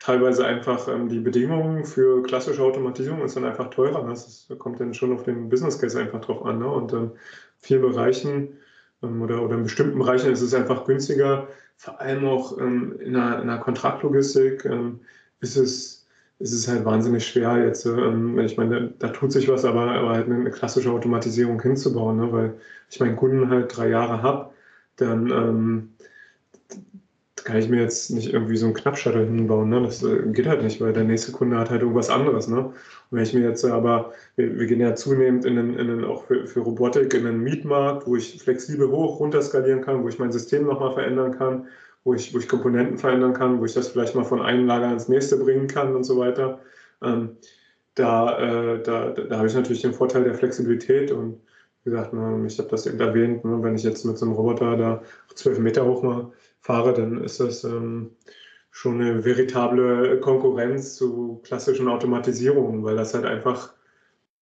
[0.01, 4.07] teilweise einfach ähm, die Bedingungen für klassische Automatisierung ist dann einfach teurer.
[4.07, 6.57] Das ist, kommt dann schon auf den Business Case einfach drauf an.
[6.57, 6.67] Ne?
[6.67, 7.11] Und in
[7.59, 8.57] vielen Bereichen
[9.03, 11.47] ähm, oder, oder in bestimmten Bereichen ist es einfach günstiger.
[11.77, 15.01] Vor allem auch ähm, in, einer, in einer Kontraktlogistik ähm,
[15.41, 16.02] ist es
[16.39, 19.91] ist es halt wahnsinnig schwer jetzt, ähm, ich meine, da, da, tut sich was, aber,
[19.91, 22.31] aber halt eine, klassische Automatisierung hinzubauen, ne?
[22.31, 22.53] weil
[22.89, 24.51] ich meinen Kunden halt drei Jahre habe,
[24.97, 25.93] dann ähm,
[27.43, 29.69] kann ich mir jetzt nicht irgendwie so einen Knappshuttle hinbauen.
[29.69, 29.81] Ne?
[29.81, 32.47] Das äh, geht halt nicht, weil der nächste Kunde hat halt irgendwas anderes.
[32.47, 32.59] Ne?
[32.59, 32.73] Und
[33.11, 36.25] wenn ich mir jetzt aber, wir, wir gehen ja zunehmend in einen, in einen auch
[36.25, 40.19] für, für, Robotik in einen Mietmarkt, wo ich flexibel hoch, runter skalieren kann, wo ich
[40.19, 41.67] mein System nochmal verändern kann
[42.03, 44.91] wo ich, wo ich Komponenten verändern kann, wo ich das vielleicht mal von einem Lager
[44.91, 46.59] ins nächste bringen kann und so weiter.
[47.01, 47.37] Ähm,
[47.95, 51.39] da, äh, da, da habe ich natürlich den Vorteil der Flexibilität und
[51.83, 54.35] wie gesagt, ne, ich habe das eben erwähnt, ne, wenn ich jetzt mit so einem
[54.35, 55.03] Roboter da
[55.35, 56.31] zwölf Meter hoch mal
[56.61, 58.11] fahre, dann ist das ähm,
[58.71, 63.73] schon eine veritable Konkurrenz zu klassischen Automatisierungen, weil das halt einfach,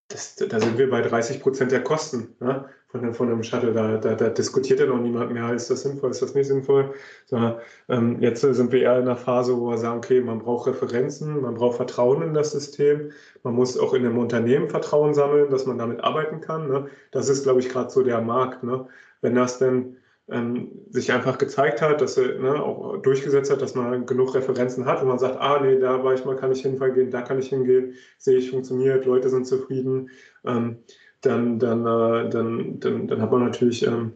[0.07, 2.35] das, da sind wir bei 30 Prozent der Kosten.
[2.39, 2.65] Ne?
[2.91, 3.73] Von, von einem Shuttle.
[3.73, 6.93] Da, da, da, diskutiert ja noch niemand mehr, ist das sinnvoll, ist das nicht sinnvoll.
[7.25, 7.55] Sondern,
[7.89, 11.41] ähm, jetzt sind wir eher in einer Phase, wo wir sagen, okay, man braucht Referenzen,
[11.41, 13.11] man braucht Vertrauen in das System,
[13.43, 16.67] man muss auch in einem Unternehmen Vertrauen sammeln, dass man damit arbeiten kann.
[16.67, 16.87] Ne?
[17.11, 18.63] Das ist, glaube ich, gerade so der Markt.
[18.63, 18.85] Ne?
[19.21, 19.97] Wenn das denn
[20.29, 24.85] ähm, sich einfach gezeigt hat, dass er ne, auch durchgesetzt hat, dass man genug Referenzen
[24.85, 27.39] hat und man sagt, ah nee, da war ich mal, kann ich hinfallen, da kann
[27.39, 30.09] ich hingehen, sehe ich, funktioniert, Leute sind zufrieden.
[30.45, 30.77] Ähm,
[31.21, 34.13] dann, dann, äh, dann, dann, dann hat man natürlich ähm,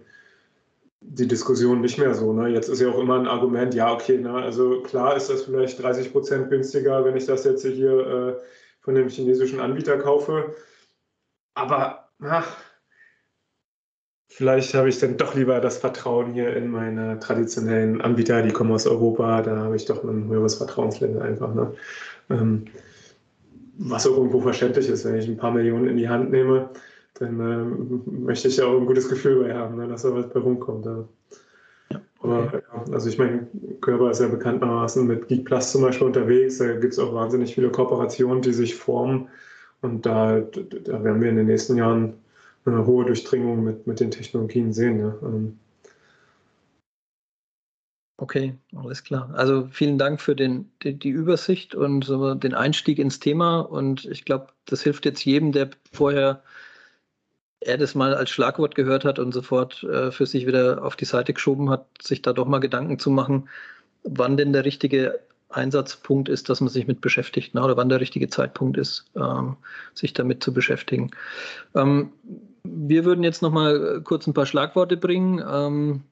[1.01, 2.33] die Diskussion nicht mehr so.
[2.33, 2.49] Ne?
[2.49, 5.81] Jetzt ist ja auch immer ein Argument, ja, okay, na, also klar ist das vielleicht
[5.81, 8.41] 30 Prozent günstiger, wenn ich das jetzt hier äh,
[8.81, 10.55] von dem chinesischen Anbieter kaufe.
[11.53, 12.57] Aber ach,
[14.27, 18.71] vielleicht habe ich dann doch lieber das Vertrauen hier in meine traditionellen Anbieter, die kommen
[18.71, 21.53] aus Europa, da habe ich doch ein höheres Vertrauenslevel einfach.
[21.53, 21.73] Ne?
[22.31, 22.65] Ähm,
[23.77, 26.69] was auch irgendwo verständlich ist, wenn ich ein paar Millionen in die Hand nehme
[27.15, 30.29] dann äh, möchte ich ja auch ein gutes Gefühl bei haben, ne, dass da was
[30.29, 30.85] bei rumkommt.
[30.85, 31.05] Ja.
[32.23, 32.61] Ja, okay.
[32.71, 33.47] Aber also ich meine,
[33.81, 36.57] Körper ist ja bekanntermaßen mit Geek Plus zum Beispiel unterwegs.
[36.57, 39.29] Da gibt es auch wahnsinnig viele Kooperationen, die sich formen.
[39.81, 42.13] Und da, da werden wir in den nächsten Jahren
[42.65, 44.99] eine hohe Durchdringung mit, mit den Technologien sehen.
[44.99, 45.15] Ja.
[45.23, 45.59] Ähm.
[48.17, 49.29] Okay, alles klar.
[49.33, 53.59] Also vielen Dank für den, die, die Übersicht und so den Einstieg ins Thema.
[53.59, 56.41] Und ich glaube, das hilft jetzt jedem, der vorher
[57.65, 61.05] er das mal als Schlagwort gehört hat und sofort äh, für sich wieder auf die
[61.05, 63.49] Seite geschoben hat, sich da doch mal Gedanken zu machen,
[64.03, 67.63] wann denn der richtige Einsatzpunkt ist, dass man sich mit beschäftigt, ne?
[67.63, 69.57] oder wann der richtige Zeitpunkt ist, ähm,
[69.93, 71.11] sich damit zu beschäftigen.
[71.73, 72.11] Ähm,
[72.63, 75.43] wir würden jetzt noch mal kurz ein paar Schlagworte bringen.
[75.47, 76.03] Ähm,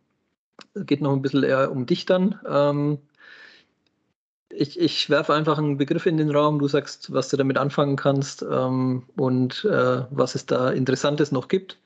[0.76, 2.39] geht noch ein bisschen eher um dich dann.
[4.56, 7.95] Ich, ich werfe einfach einen Begriff in den Raum, du sagst, was du damit anfangen
[7.95, 11.78] kannst ähm, und äh, was es da Interessantes noch gibt.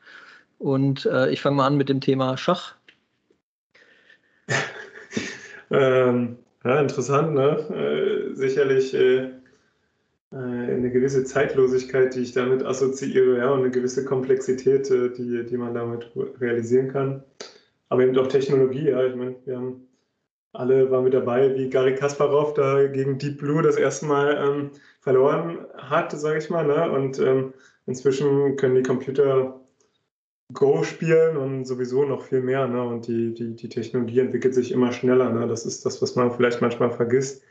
[0.59, 2.75] Und äh, ich fange mal an mit dem Thema Schach.
[5.71, 8.31] ähm, ja, interessant, ne?
[8.31, 9.29] Äh, sicherlich äh,
[10.31, 15.45] äh, eine gewisse Zeitlosigkeit, die ich damit assoziiere, ja, und eine gewisse Komplexität, äh, die,
[15.45, 16.11] die man damit
[16.41, 17.23] realisieren kann.
[17.89, 19.05] Aber eben auch Technologie, ja.
[19.05, 19.87] Ich meine, wir haben
[20.57, 24.71] alle waren mit dabei, wie Gary Kasparov da gegen Deep Blue das erste Mal ähm,
[25.01, 26.65] verloren hat, sage ich mal.
[26.65, 26.91] Ne?
[26.91, 27.53] Und ähm,
[27.85, 29.59] inzwischen können die Computer
[30.53, 32.67] Go spielen und sowieso noch viel mehr.
[32.67, 32.81] Ne?
[32.81, 35.31] Und die, die, die Technologie entwickelt sich immer schneller.
[35.31, 35.47] Ne?
[35.47, 37.43] Das ist das, was man vielleicht manchmal vergisst.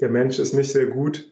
[0.00, 1.30] Der Mensch ist nicht sehr gut,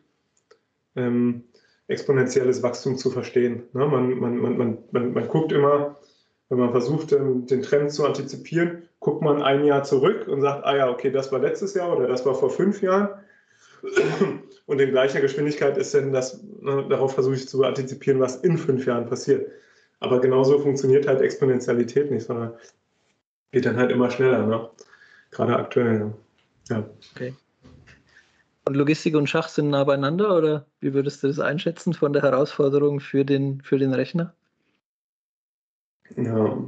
[0.97, 1.45] ähm,
[1.89, 3.63] exponentielles Wachstum zu verstehen.
[3.73, 3.87] Ne?
[3.87, 5.97] Man, man, man, man, man, man guckt immer,
[6.49, 10.77] wenn man versucht, den Trend zu antizipieren, guckt man ein Jahr zurück und sagt, ah
[10.77, 13.09] ja, okay, das war letztes Jahr oder das war vor fünf Jahren.
[14.67, 18.59] Und in gleicher Geschwindigkeit ist dann das, ne, darauf versuche ich zu antizipieren, was in
[18.59, 19.49] fünf Jahren passiert.
[20.01, 22.55] Aber genauso funktioniert halt Exponentialität nicht, sondern
[23.53, 24.69] geht dann halt immer schneller, ne?
[25.31, 26.13] gerade aktuell.
[26.69, 26.85] Ja.
[27.15, 27.35] Okay.
[28.65, 32.23] Und Logistik und Schach sind nah beieinander oder wie würdest du das einschätzen von der
[32.23, 34.35] Herausforderung für den, für den Rechner?
[36.17, 36.59] Ja.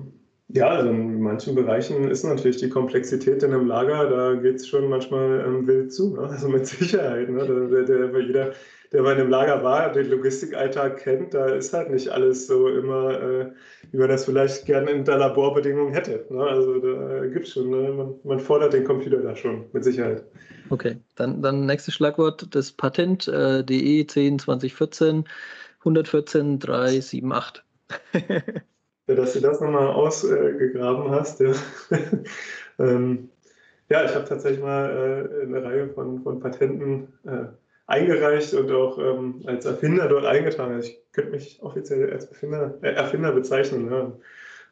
[0.48, 4.68] ja, also in manchen Bereichen ist natürlich die Komplexität in einem Lager, da geht es
[4.68, 6.22] schon manchmal ähm, wild zu, ne?
[6.22, 7.28] also mit Sicherheit.
[7.28, 7.46] Ne?
[7.70, 8.52] Der, der, jeder,
[8.92, 13.20] der bei einem Lager war, den Logistikalltag kennt, da ist halt nicht alles so immer,
[13.20, 13.52] äh,
[13.90, 16.26] wie man das vielleicht gerne in der Laborbedingungen hätte.
[16.30, 16.42] Ne?
[16.42, 17.92] Also da gibt es schon, ne?
[17.92, 20.24] man, man, fordert den Computer da schon, mit Sicherheit.
[20.70, 25.24] Okay, dann, dann nächstes Schlagwort, das Patent äh, DE 10 2014
[25.80, 27.62] 114 378.
[29.14, 31.40] dass du das nochmal ausgegraben hast.
[31.40, 31.52] Ja,
[32.78, 33.30] ähm,
[33.88, 37.46] ja ich habe tatsächlich mal äh, eine Reihe von, von Patenten äh,
[37.86, 40.74] eingereicht und auch ähm, als Erfinder dort eingetragen.
[40.74, 43.90] Also ich könnte mich offiziell als Erfinder, äh, Erfinder bezeichnen.
[43.90, 44.12] Ja.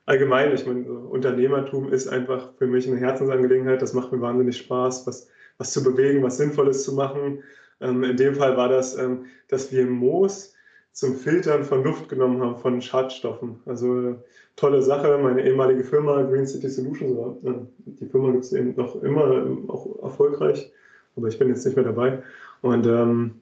[0.05, 3.81] allgemein, ich meine, Unternehmertum ist einfach für mich eine Herzensangelegenheit.
[3.81, 7.43] Das macht mir wahnsinnig Spaß, was, was zu bewegen, was Sinnvolles zu machen.
[7.81, 10.56] Ähm, in dem Fall war das, ähm, dass wir Moos
[10.97, 13.61] zum Filtern von Luft genommen haben, von Schadstoffen.
[13.67, 14.17] Also
[14.57, 15.19] tolle Sache.
[15.19, 17.53] Meine ehemalige Firma Green City Solutions, äh,
[17.85, 20.73] die Firma gibt es eben noch immer, auch erfolgreich,
[21.15, 22.23] aber ich bin jetzt nicht mehr dabei.
[22.63, 23.35] Und ähm,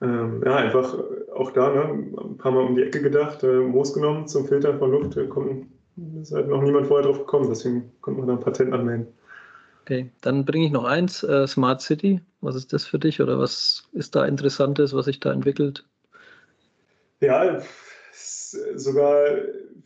[0.00, 0.96] ähm, ja, einfach
[1.34, 1.82] auch da ne,
[2.18, 5.18] ein paar Mal um die Ecke gedacht, äh, Moos genommen zum Filtern von Luft.
[5.18, 5.66] Da kommt,
[6.22, 9.08] ist halt noch niemand vorher drauf gekommen, deswegen konnte man da ein Patent anmelden.
[9.82, 12.22] Okay, dann bringe ich noch eins, äh, Smart City.
[12.40, 15.84] Was ist das für dich oder was ist da Interessantes, was sich da entwickelt?
[17.20, 17.60] Ja,
[18.12, 19.24] sogar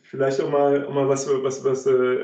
[0.03, 2.18] vielleicht auch mal, auch mal was, was, was äh,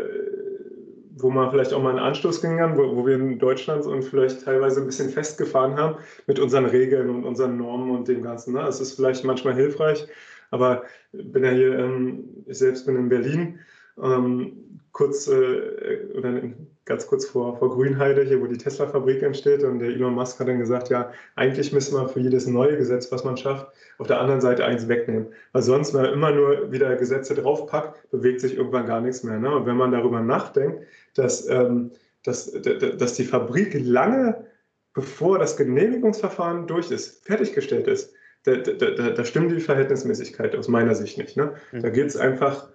[1.18, 4.02] wo man vielleicht auch mal einen Anstoß ging kann, wo, wo wir in Deutschland und
[4.02, 5.96] vielleicht teilweise ein bisschen festgefahren haben
[6.26, 8.52] mit unseren Regeln und unseren Normen und dem Ganzen.
[8.52, 8.62] Ne?
[8.62, 10.06] Es ist vielleicht manchmal hilfreich,
[10.50, 13.60] aber bin ja hier, ähm, ich selbst bin in Berlin,
[14.02, 19.62] ähm, kurz äh, oder in, ganz kurz vor, vor Grünheide, hier wo die Tesla-Fabrik entsteht.
[19.64, 23.10] Und der Elon Musk hat dann gesagt, ja, eigentlich müssen wir für jedes neue Gesetz,
[23.12, 23.66] was man schafft,
[23.98, 25.26] auf der anderen Seite eins wegnehmen.
[25.52, 29.38] Weil sonst, wenn man immer nur wieder Gesetze draufpackt, bewegt sich irgendwann gar nichts mehr.
[29.38, 29.54] Ne?
[29.54, 30.84] Und wenn man darüber nachdenkt,
[31.14, 31.90] dass, ähm,
[32.22, 34.46] dass, dass die Fabrik lange
[34.94, 38.14] bevor das Genehmigungsverfahren durch ist, fertiggestellt ist,
[38.44, 41.36] da, da, da, da stimmt die Verhältnismäßigkeit aus meiner Sicht nicht.
[41.36, 41.54] Ne?
[41.72, 41.82] Mhm.
[41.82, 42.68] Da geht es einfach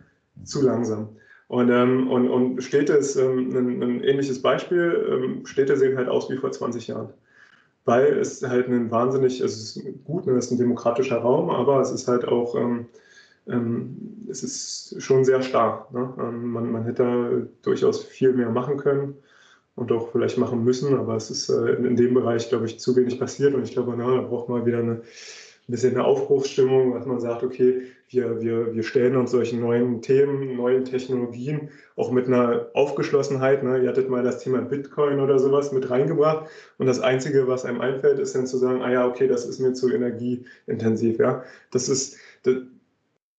[0.44, 1.18] zu langsam.
[1.52, 5.06] Und, ähm, und, und Städte ist ähm, ein, ein, ähnliches Beispiel.
[5.12, 7.10] Ähm, Städte sehen halt aus wie vor 20 Jahren.
[7.84, 11.82] Weil es halt ein wahnsinnig, es ist gut, ne, es ist ein demokratischer Raum, aber
[11.82, 12.86] es ist halt auch, ähm,
[13.50, 13.98] ähm,
[14.30, 15.90] es ist schon sehr starr.
[15.92, 16.14] Ne?
[16.20, 19.16] Ähm, man, man hätte durchaus viel mehr machen können
[19.76, 22.80] und auch vielleicht machen müssen, aber es ist äh, in, in dem Bereich, glaube ich,
[22.80, 25.02] zu wenig passiert und ich glaube, na, da braucht man wieder eine
[25.68, 30.02] ein bisschen eine Aufbruchsstimmung, dass man sagt, okay, wir, wir, wir stellen uns solchen neuen
[30.02, 33.64] Themen, neuen Technologien auch mit einer Aufgeschlossenheit.
[33.64, 33.84] Ne?
[33.84, 37.80] Ihr hattet mal das Thema Bitcoin oder sowas mit reingebracht und das Einzige, was einem
[37.80, 41.20] einfällt, ist dann zu sagen, ah ja, okay, das ist mir zu energieintensiv.
[41.20, 41.44] Ja?
[41.72, 42.56] Das ist, das,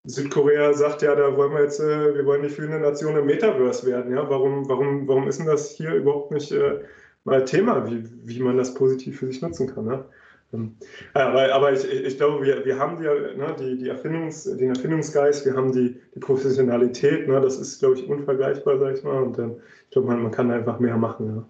[0.05, 3.87] Südkorea sagt ja, da wollen wir jetzt, äh, wir wollen die führende Nation im Metaverse
[3.87, 4.13] werden.
[4.13, 4.29] Ja?
[4.29, 6.81] Warum, warum, warum ist denn das hier überhaupt nicht äh,
[7.25, 9.85] mal Thema, wie, wie man das positiv für sich nutzen kann?
[9.85, 10.05] Ne?
[10.53, 10.77] Ähm,
[11.15, 15.47] aber, aber ich, ich glaube, wir, wir haben die, ne, die, die Erfindungs, den Erfindungsgeist,
[15.47, 19.23] wir haben die, die Professionalität, ne, das ist, glaube ich, unvergleichbar, sag ich mal.
[19.23, 21.27] Und ähm, ich glaube, man, man kann einfach mehr machen.
[21.37, 21.47] Ja.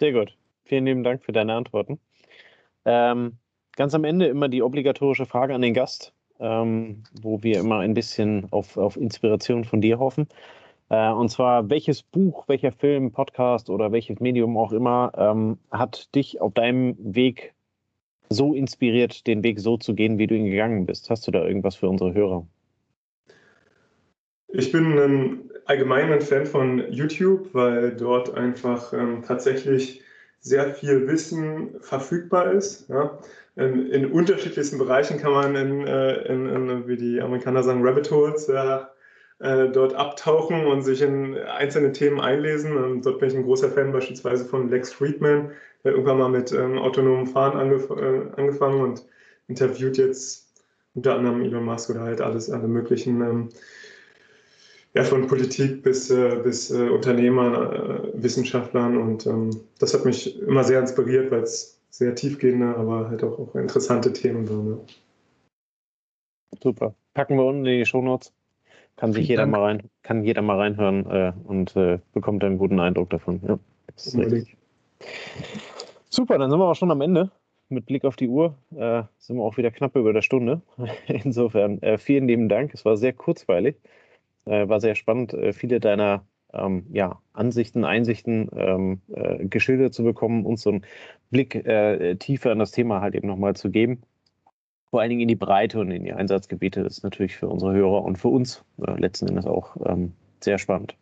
[0.00, 0.36] Sehr gut.
[0.64, 1.98] Vielen lieben Dank für deine Antworten.
[2.84, 3.38] Ähm,
[3.76, 7.94] ganz am Ende immer die obligatorische Frage an den Gast, ähm, wo wir immer ein
[7.94, 10.28] bisschen auf, auf Inspiration von dir hoffen.
[10.90, 16.14] Äh, und zwar, welches Buch, welcher Film, Podcast oder welches Medium auch immer ähm, hat
[16.14, 17.54] dich auf deinem Weg
[18.30, 21.10] so inspiriert, den Weg so zu gehen, wie du ihn gegangen bist?
[21.10, 22.46] Hast du da irgendwas für unsere Hörer?
[24.48, 30.02] Ich bin ein allgemeiner Fan von YouTube, weil dort einfach ähm, tatsächlich
[30.40, 32.88] sehr viel Wissen verfügbar ist.
[32.88, 33.18] Ja.
[33.56, 38.10] In, in, unterschiedlichsten Bereichen kann man in, äh, in, in, wie die Amerikaner sagen, Rabbit
[38.10, 38.88] Holes, ja,
[39.40, 42.76] äh, dort abtauchen und sich in einzelne Themen einlesen.
[42.76, 45.52] Und dort bin ich ein großer Fan beispielsweise von Lex Friedman,
[45.84, 49.04] der irgendwann mal mit ähm, autonomem Fahren angef äh, angefangen und
[49.46, 50.48] interviewt jetzt
[50.94, 53.48] unter anderem Elon Musk oder halt alles, alle möglichen, ähm,
[54.94, 58.96] ja, von Politik bis, äh, bis äh, Unternehmern, äh, Wissenschaftlern.
[58.96, 63.38] Und ähm, das hat mich immer sehr inspiriert, weil es sehr tiefgehende, aber halt auch,
[63.38, 64.68] auch interessante Themen waren.
[64.68, 64.78] Ja.
[66.60, 66.94] Super.
[67.14, 68.32] Packen wir unten in die Shownotes.
[68.98, 72.80] Kann sich jeder mal rein, kann jeder mal reinhören äh, und äh, bekommt einen guten
[72.80, 73.40] Eindruck davon.
[73.46, 73.58] Ja,
[76.10, 77.30] Super, dann sind wir auch schon am Ende.
[77.68, 80.62] Mit Blick auf die Uhr äh, sind wir auch wieder knapp über der Stunde.
[81.06, 82.74] Insofern äh, vielen lieben Dank.
[82.74, 83.76] Es war sehr kurzweilig,
[84.46, 89.00] äh, war sehr spannend, äh, viele deiner ähm, ja, Ansichten, Einsichten ähm,
[89.48, 90.86] geschildert zu bekommen, uns so einen
[91.30, 91.62] Blick
[92.20, 94.02] tiefer in das Thema halt eben nochmal zu geben
[94.90, 96.82] vor allen Dingen in die Breite und in die Einsatzgebiete.
[96.82, 100.58] Das ist natürlich für unsere Hörer und für uns äh, letzten Endes auch ähm, sehr
[100.58, 100.94] spannend.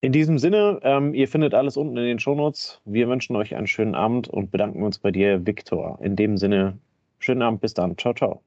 [0.00, 2.80] In diesem Sinne, ähm, ihr findet alles unten in den Shownotes.
[2.84, 5.98] Wir wünschen euch einen schönen Abend und bedanken uns bei dir, Viktor.
[6.00, 6.78] In dem Sinne,
[7.18, 7.98] schönen Abend, bis dann.
[7.98, 8.42] Ciao, ciao.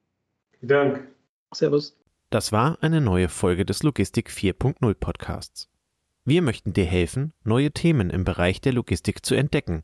[0.62, 1.06] Dank.
[1.54, 1.98] Servus.
[2.30, 5.70] Das war eine neue Folge des Logistik 4.0 Podcasts.
[6.24, 9.84] Wir möchten dir helfen, neue Themen im Bereich der Logistik zu entdecken